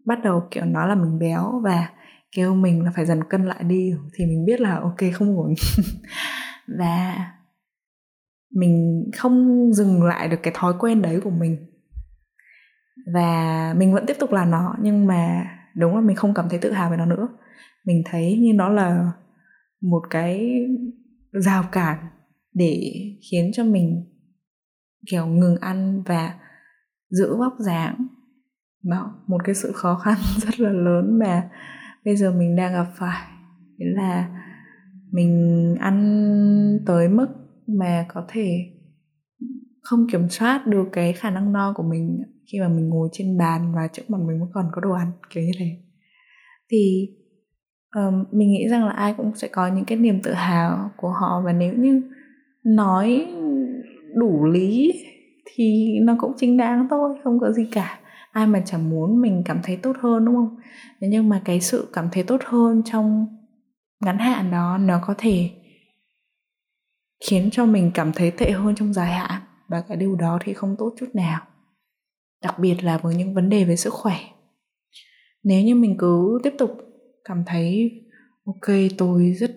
bắt 0.05 0.19
đầu 0.23 0.47
kiểu 0.51 0.65
nói 0.65 0.87
là 0.87 0.95
mình 0.95 1.19
béo 1.19 1.61
và 1.63 1.89
kêu 2.35 2.55
mình 2.55 2.83
là 2.83 2.91
phải 2.95 3.05
dần 3.05 3.19
cân 3.29 3.45
lại 3.45 3.63
đi 3.63 3.93
thì 4.13 4.25
mình 4.25 4.45
biết 4.45 4.61
là 4.61 4.79
ok 4.79 4.97
không 5.13 5.37
ổn. 5.37 5.53
Và 6.79 7.15
mình 8.55 9.05
không 9.17 9.69
dừng 9.73 10.03
lại 10.03 10.27
được 10.27 10.37
cái 10.43 10.53
thói 10.57 10.73
quen 10.79 11.01
đấy 11.01 11.19
của 11.23 11.29
mình. 11.29 11.57
Và 13.13 13.73
mình 13.77 13.93
vẫn 13.93 14.05
tiếp 14.07 14.17
tục 14.19 14.31
làm 14.31 14.51
nó, 14.51 14.75
nhưng 14.81 15.07
mà 15.07 15.45
đúng 15.75 15.95
là 15.95 16.01
mình 16.01 16.15
không 16.15 16.33
cảm 16.33 16.49
thấy 16.49 16.59
tự 16.59 16.71
hào 16.71 16.89
về 16.89 16.97
nó 16.97 17.05
nữa. 17.05 17.27
Mình 17.85 18.03
thấy 18.05 18.37
như 18.37 18.53
nó 18.53 18.69
là 18.69 19.11
một 19.81 20.01
cái 20.09 20.65
rào 21.31 21.63
cản 21.71 21.97
để 22.53 22.93
khiến 23.31 23.51
cho 23.53 23.63
mình, 23.63 24.05
kiểu, 25.11 25.25
ngừng 25.25 25.57
ăn 25.61 26.03
và 26.05 26.33
giữ 27.09 27.35
vóc 27.37 27.53
dáng. 27.59 28.07
Đó, 28.83 29.23
một 29.27 29.41
cái 29.43 29.55
sự 29.55 29.71
khó 29.71 29.95
khăn 29.95 30.15
rất 30.37 30.59
là 30.59 30.69
lớn 30.69 31.19
mà 31.19 31.49
bây 32.05 32.15
giờ 32.15 32.31
mình 32.31 32.55
đang 32.55 32.73
gặp 32.73 32.87
phải. 32.95 33.27
Là 33.77 34.29
mình 35.11 35.75
ăn 35.79 36.79
tới 36.85 37.09
mức 37.09 37.44
mà 37.67 38.05
có 38.13 38.25
thể 38.27 38.71
không 39.81 40.07
kiểm 40.11 40.29
soát 40.29 40.67
được 40.67 40.85
cái 40.91 41.13
khả 41.13 41.29
năng 41.29 41.53
no 41.53 41.73
của 41.75 41.83
mình 41.83 42.21
khi 42.51 42.59
mà 42.59 42.67
mình 42.67 42.89
ngồi 42.89 43.09
trên 43.11 43.37
bàn 43.37 43.73
và 43.75 43.87
trước 43.93 44.03
mặt 44.07 44.17
mình 44.27 44.39
vẫn 44.39 44.49
còn 44.53 44.65
có 44.71 44.81
đồ 44.81 44.91
ăn 44.91 45.11
kiểu 45.29 45.43
như 45.43 45.51
thế. 45.59 45.77
Thì 46.71 47.09
um, 47.95 48.23
mình 48.31 48.51
nghĩ 48.51 48.67
rằng 48.69 48.85
là 48.85 48.91
ai 48.91 49.13
cũng 49.17 49.35
sẽ 49.35 49.47
có 49.47 49.67
những 49.67 49.85
cái 49.85 49.97
niềm 49.97 50.21
tự 50.23 50.33
hào 50.33 50.91
của 50.97 51.09
họ 51.09 51.41
và 51.45 51.53
nếu 51.53 51.73
như 51.73 52.01
nói 52.63 53.27
đủ 54.15 54.45
lý 54.45 54.93
thì 55.55 55.99
nó 56.01 56.15
cũng 56.19 56.33
chính 56.37 56.57
đáng 56.57 56.87
thôi 56.89 57.17
không 57.23 57.39
có 57.39 57.51
gì 57.51 57.67
cả. 57.71 57.99
Ai 58.31 58.47
mà 58.47 58.61
chẳng 58.65 58.89
muốn 58.89 59.21
mình 59.21 59.41
cảm 59.45 59.59
thấy 59.63 59.77
tốt 59.77 59.95
hơn 59.99 60.25
đúng 60.25 60.35
không? 60.35 60.55
Nhưng 60.99 61.29
mà 61.29 61.41
cái 61.45 61.61
sự 61.61 61.87
cảm 61.93 62.07
thấy 62.11 62.23
tốt 62.23 62.41
hơn 62.45 62.81
trong 62.85 63.27
ngắn 64.05 64.17
hạn 64.17 64.51
đó 64.51 64.77
nó 64.77 64.99
có 65.07 65.15
thể 65.17 65.49
khiến 67.27 67.49
cho 67.51 67.65
mình 67.65 67.91
cảm 67.93 68.11
thấy 68.15 68.31
tệ 68.31 68.51
hơn 68.51 68.75
trong 68.75 68.93
dài 68.93 69.11
hạn. 69.11 69.41
Và 69.67 69.83
cái 69.87 69.97
điều 69.97 70.15
đó 70.15 70.39
thì 70.43 70.53
không 70.53 70.75
tốt 70.79 70.93
chút 70.99 71.09
nào. 71.13 71.41
Đặc 72.43 72.59
biệt 72.59 72.83
là 72.83 72.97
với 72.97 73.15
những 73.15 73.33
vấn 73.33 73.49
đề 73.49 73.63
về 73.63 73.75
sức 73.75 73.93
khỏe. 73.93 74.17
Nếu 75.43 75.63
như 75.63 75.75
mình 75.75 75.95
cứ 75.99 76.39
tiếp 76.43 76.53
tục 76.57 76.71
cảm 77.23 77.43
thấy 77.47 77.91
ok 78.45 78.75
tôi 78.97 79.33
rất 79.33 79.51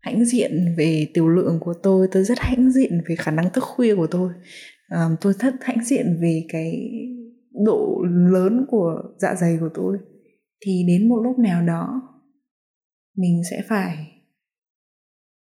hãnh 0.00 0.24
diện 0.24 0.74
về 0.78 1.06
tiểu 1.14 1.28
lượng 1.28 1.58
của 1.60 1.74
tôi 1.82 2.08
tôi 2.12 2.24
rất 2.24 2.38
hãnh 2.38 2.70
diện 2.70 3.00
về 3.08 3.16
khả 3.16 3.30
năng 3.30 3.52
thức 3.52 3.64
khuya 3.64 3.94
của 3.94 4.06
tôi 4.06 4.32
à, 4.88 5.08
tôi 5.20 5.32
rất 5.32 5.54
hãnh 5.60 5.84
diện 5.84 6.18
về 6.22 6.44
cái 6.48 6.90
độ 7.64 8.04
lớn 8.30 8.66
của 8.68 9.02
dạ 9.18 9.34
dày 9.34 9.56
của 9.60 9.68
tôi 9.74 9.98
thì 10.60 10.84
đến 10.88 11.08
một 11.08 11.20
lúc 11.22 11.38
nào 11.38 11.66
đó 11.66 12.02
mình 13.16 13.42
sẽ 13.50 13.62
phải 13.68 14.12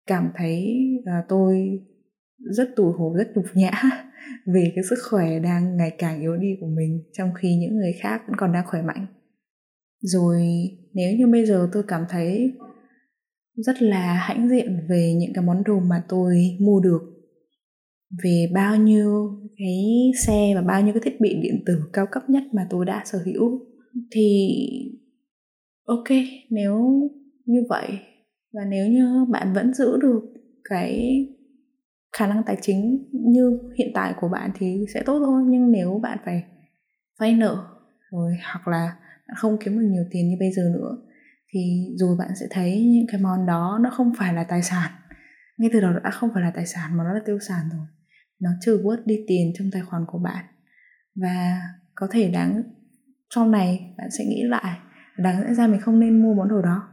cảm 0.07 0.31
thấy 0.35 0.75
là 1.05 1.23
tôi 1.29 1.79
rất 2.37 2.69
tủi 2.75 2.93
hổ, 2.93 3.13
rất 3.17 3.27
nhục 3.35 3.45
nhã 3.53 3.71
về 4.45 4.71
cái 4.75 4.83
sức 4.89 4.99
khỏe 5.09 5.39
đang 5.39 5.77
ngày 5.77 5.95
càng 5.97 6.21
yếu 6.21 6.37
đi 6.37 6.57
của 6.61 6.67
mình, 6.67 7.03
trong 7.13 7.29
khi 7.33 7.55
những 7.55 7.75
người 7.75 7.93
khác 8.01 8.21
vẫn 8.27 8.35
còn 8.37 8.53
đang 8.53 8.65
khỏe 8.67 8.81
mạnh. 8.81 9.05
Rồi 10.01 10.41
nếu 10.93 11.17
như 11.17 11.27
bây 11.27 11.45
giờ 11.45 11.69
tôi 11.73 11.83
cảm 11.87 12.05
thấy 12.09 12.53
rất 13.55 13.81
là 13.81 14.13
hãnh 14.13 14.49
diện 14.49 14.87
về 14.89 15.13
những 15.17 15.33
cái 15.33 15.43
món 15.43 15.63
đồ 15.63 15.79
mà 15.79 16.03
tôi 16.09 16.57
mua 16.59 16.79
được, 16.79 17.01
về 18.23 18.51
bao 18.53 18.75
nhiêu 18.75 19.39
cái 19.57 20.11
xe 20.27 20.51
và 20.55 20.61
bao 20.61 20.81
nhiêu 20.81 20.93
cái 20.93 21.01
thiết 21.05 21.21
bị 21.21 21.39
điện 21.41 21.63
tử 21.65 21.81
cao 21.93 22.05
cấp 22.11 22.29
nhất 22.29 22.43
mà 22.53 22.67
tôi 22.69 22.85
đã 22.85 23.03
sở 23.05 23.19
hữu, 23.25 23.59
thì 24.11 24.49
ok, 25.85 26.07
nếu 26.49 27.01
như 27.45 27.63
vậy 27.69 27.87
và 28.53 28.61
nếu 28.69 28.87
như 28.87 29.25
bạn 29.29 29.53
vẫn 29.53 29.73
giữ 29.73 29.97
được 30.01 30.32
cái 30.69 31.25
khả 32.17 32.27
năng 32.27 32.43
tài 32.43 32.57
chính 32.61 33.07
như 33.11 33.59
hiện 33.77 33.91
tại 33.93 34.13
của 34.21 34.29
bạn 34.29 34.51
thì 34.55 34.85
sẽ 34.93 35.03
tốt 35.05 35.19
thôi. 35.25 35.43
Nhưng 35.47 35.71
nếu 35.71 35.99
bạn 36.03 36.17
phải 36.25 36.43
vay 37.19 37.33
nợ 37.33 37.67
rồi 38.11 38.33
hoặc 38.43 38.67
là 38.67 38.95
bạn 39.27 39.35
không 39.37 39.57
kiếm 39.63 39.79
được 39.79 39.87
nhiều 39.87 40.03
tiền 40.11 40.29
như 40.29 40.35
bây 40.39 40.51
giờ 40.51 40.63
nữa, 40.73 40.97
thì 41.53 41.87
rồi 41.97 42.15
bạn 42.19 42.29
sẽ 42.39 42.45
thấy 42.49 42.85
những 42.85 43.07
cái 43.11 43.21
món 43.21 43.45
đó 43.45 43.79
nó 43.81 43.89
không 43.89 44.11
phải 44.17 44.33
là 44.33 44.43
tài 44.43 44.63
sản. 44.63 44.91
Ngay 45.57 45.69
từ 45.73 45.81
đầu 45.81 45.93
đã 46.03 46.09
không 46.09 46.29
phải 46.33 46.43
là 46.43 46.51
tài 46.55 46.65
sản 46.65 46.97
mà 46.97 47.03
nó 47.03 47.13
là 47.13 47.19
tiêu 47.25 47.39
sản 47.39 47.69
rồi. 47.71 47.85
Nó 48.39 48.49
trừ 48.61 48.81
bớt 48.85 49.05
đi 49.05 49.15
tiền 49.27 49.51
trong 49.57 49.67
tài 49.71 49.81
khoản 49.81 50.03
của 50.07 50.19
bạn. 50.19 50.45
Và 51.15 51.61
có 51.95 52.07
thể 52.11 52.31
đáng, 52.31 52.63
sau 53.35 53.47
này 53.47 53.93
bạn 53.97 54.07
sẽ 54.17 54.25
nghĩ 54.25 54.43
lại 54.43 54.77
đáng 55.17 55.41
lẽ 55.41 55.53
ra 55.53 55.67
mình 55.67 55.81
không 55.81 55.99
nên 55.99 56.21
mua 56.23 56.33
món 56.33 56.49
đồ 56.49 56.61
đó 56.61 56.92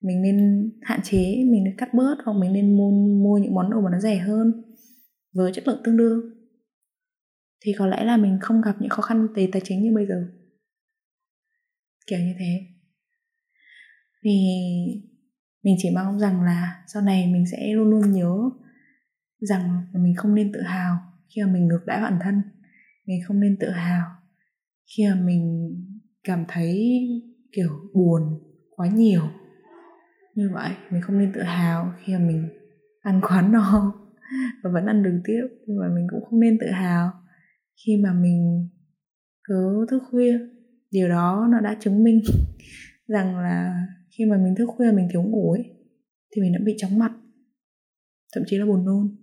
mình 0.00 0.22
nên 0.22 0.70
hạn 0.82 1.00
chế 1.04 1.18
mình 1.18 1.64
nên 1.64 1.76
cắt 1.76 1.94
bớt 1.94 2.16
hoặc 2.24 2.32
mình 2.32 2.52
nên 2.52 2.76
mua, 2.76 2.90
mua 3.24 3.38
những 3.38 3.54
món 3.54 3.70
đồ 3.70 3.80
mà 3.80 3.90
nó 3.92 4.00
rẻ 4.00 4.18
hơn 4.18 4.52
với 5.34 5.52
chất 5.54 5.68
lượng 5.68 5.80
tương 5.84 5.96
đương. 5.96 6.20
Thì 7.64 7.72
có 7.78 7.86
lẽ 7.86 8.04
là 8.04 8.16
mình 8.16 8.38
không 8.40 8.60
gặp 8.60 8.76
những 8.80 8.90
khó 8.90 9.02
khăn 9.02 9.26
về 9.34 9.48
tài 9.52 9.62
chính 9.64 9.82
như 9.82 9.94
bây 9.94 10.06
giờ. 10.06 10.26
Kiểu 12.06 12.18
như 12.18 12.34
thế. 12.38 12.66
Vì 14.24 14.40
mình 15.62 15.76
chỉ 15.78 15.90
mong 15.94 16.18
rằng 16.18 16.42
là 16.42 16.84
sau 16.86 17.02
này 17.02 17.26
mình 17.26 17.44
sẽ 17.52 17.72
luôn 17.72 17.90
luôn 17.90 18.12
nhớ 18.12 18.50
rằng 19.40 19.86
mình 19.92 20.14
không 20.16 20.34
nên 20.34 20.52
tự 20.52 20.60
hào 20.60 20.98
khi 21.28 21.42
mà 21.42 21.52
mình 21.52 21.66
ngược 21.66 21.80
đãi 21.86 22.00
bản 22.02 22.18
thân. 22.22 22.42
Mình 23.06 23.20
không 23.26 23.40
nên 23.40 23.56
tự 23.60 23.70
hào 23.70 24.06
khi 24.96 25.06
mà 25.06 25.14
mình 25.14 25.70
cảm 26.24 26.44
thấy 26.48 27.00
kiểu 27.52 27.70
buồn 27.94 28.22
quá 28.70 28.88
nhiều 28.88 29.22
như 30.34 30.50
vậy, 30.54 30.70
mình 30.90 31.02
không 31.02 31.18
nên 31.18 31.32
tự 31.32 31.42
hào 31.42 31.92
khi 32.04 32.12
mà 32.12 32.18
mình 32.18 32.48
ăn 33.00 33.20
quá 33.28 33.42
no 33.42 33.94
và 34.62 34.70
vẫn 34.70 34.86
ăn 34.86 35.02
được 35.02 35.20
tiếp. 35.24 35.42
Nhưng 35.66 35.78
mà 35.78 35.88
mình 35.94 36.06
cũng 36.10 36.24
không 36.24 36.40
nên 36.40 36.58
tự 36.60 36.66
hào 36.66 37.12
khi 37.86 37.96
mà 37.96 38.12
mình 38.12 38.68
cứ 39.44 39.86
thức 39.90 40.02
khuya. 40.10 40.38
Điều 40.90 41.08
đó 41.08 41.48
nó 41.50 41.60
đã 41.60 41.76
chứng 41.80 42.04
minh 42.04 42.20
rằng 43.06 43.38
là 43.38 43.86
khi 44.18 44.24
mà 44.24 44.36
mình 44.36 44.54
thức 44.54 44.66
khuya, 44.76 44.92
mình 44.92 45.08
thiếu 45.12 45.22
ngủ 45.22 45.52
ấy, 45.52 45.64
thì 46.34 46.42
mình 46.42 46.52
đã 46.52 46.58
bị 46.64 46.74
chóng 46.78 46.98
mặt, 46.98 47.12
thậm 48.34 48.44
chí 48.46 48.58
là 48.58 48.66
buồn 48.66 48.84
nôn. 48.84 49.16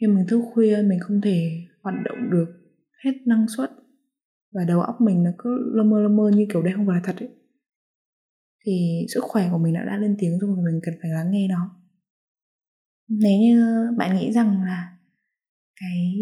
Khi 0.00 0.06
mình 0.06 0.26
thức 0.28 0.42
khuya, 0.54 0.82
mình 0.86 0.98
không 1.00 1.20
thể 1.20 1.50
hoạt 1.82 1.94
động 2.04 2.30
được 2.30 2.46
hết 3.04 3.12
năng 3.26 3.46
suất 3.56 3.70
và 4.54 4.64
đầu 4.64 4.80
óc 4.80 5.00
mình 5.00 5.22
nó 5.22 5.30
cứ 5.38 5.72
lơ 5.74 5.82
mơ 5.82 6.00
lơ 6.00 6.08
mơ 6.08 6.30
như 6.34 6.46
kiểu 6.52 6.62
đây 6.62 6.72
không 6.76 6.86
phải 6.86 6.94
là 6.94 7.02
thật 7.04 7.16
ấy 7.18 7.28
thì 8.66 9.06
sức 9.14 9.20
khỏe 9.24 9.48
của 9.52 9.58
mình 9.58 9.74
đã 9.74 9.84
đã 9.84 9.96
lên 9.96 10.16
tiếng 10.18 10.38
rồi 10.38 10.56
mình 10.56 10.80
cần 10.82 10.94
phải 11.02 11.10
lắng 11.10 11.30
nghe 11.30 11.48
nó. 11.48 11.80
Nếu 13.08 13.38
như 13.40 13.86
bạn 13.96 14.16
nghĩ 14.16 14.32
rằng 14.32 14.62
là 14.62 14.96
cái 15.80 16.14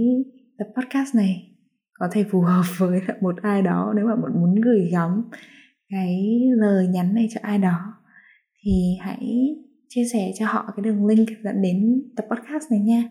tập 0.59 0.67
podcast 0.77 1.15
này 1.15 1.53
có 1.93 2.09
thể 2.13 2.25
phù 2.31 2.41
hợp 2.41 2.63
với 2.79 3.01
một 3.21 3.37
ai 3.43 3.63
đó, 3.63 3.93
nếu 3.97 4.07
mà 4.07 4.17
bạn 4.17 4.33
muốn 4.41 4.55
gửi 4.55 4.89
gắm 4.93 5.31
cái 5.89 6.41
lời 6.57 6.87
nhắn 6.87 7.15
này 7.15 7.29
cho 7.35 7.41
ai 7.43 7.59
đó, 7.59 7.95
thì 8.65 8.97
hãy 9.01 9.57
chia 9.89 10.05
sẻ 10.13 10.33
cho 10.39 10.47
họ 10.47 10.73
cái 10.77 10.85
đường 10.85 11.07
link 11.07 11.29
dẫn 11.45 11.63
đến 11.63 12.03
tập 12.17 12.27
podcast 12.31 12.71
này 12.71 12.81
nha. 12.81 13.09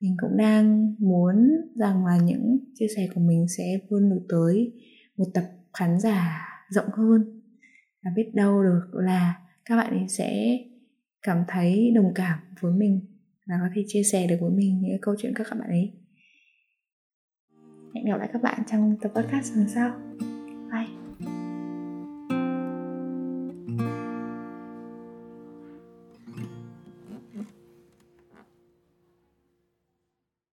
Mình 0.00 0.16
cũng 0.20 0.36
đang 0.36 0.94
muốn 0.98 1.48
rằng 1.76 2.06
là 2.06 2.18
những 2.24 2.58
chia 2.74 2.86
sẻ 2.96 3.08
của 3.14 3.20
mình 3.20 3.46
sẽ 3.58 3.64
vươn 3.90 4.10
được 4.10 4.26
tới 4.28 4.72
một 5.16 5.24
tập 5.34 5.44
khán 5.78 6.00
giả 6.00 6.46
rộng 6.68 6.88
hơn 6.92 7.35
và 8.06 8.12
biết 8.14 8.30
đâu 8.34 8.62
được 8.62 8.88
là 8.92 9.34
các 9.64 9.76
bạn 9.76 9.98
ấy 9.98 10.08
sẽ 10.08 10.58
cảm 11.22 11.44
thấy 11.48 11.92
đồng 11.94 12.12
cảm 12.14 12.38
với 12.60 12.72
mình 12.72 13.00
và 13.46 13.54
có 13.60 13.68
thể 13.74 13.84
chia 13.86 14.02
sẻ 14.02 14.26
được 14.26 14.36
với 14.40 14.50
mình 14.50 14.80
những 14.82 15.00
câu 15.02 15.14
chuyện 15.18 15.32
các 15.34 15.46
bạn 15.50 15.68
ấy. 15.68 15.92
Hẹn 17.94 18.04
gặp 18.04 18.18
lại 18.18 18.28
các 18.32 18.42
bạn 18.42 18.62
trong 18.70 18.96
tập 19.00 19.12
podcast 19.14 19.56
lần 19.56 19.68
sau. 19.68 19.90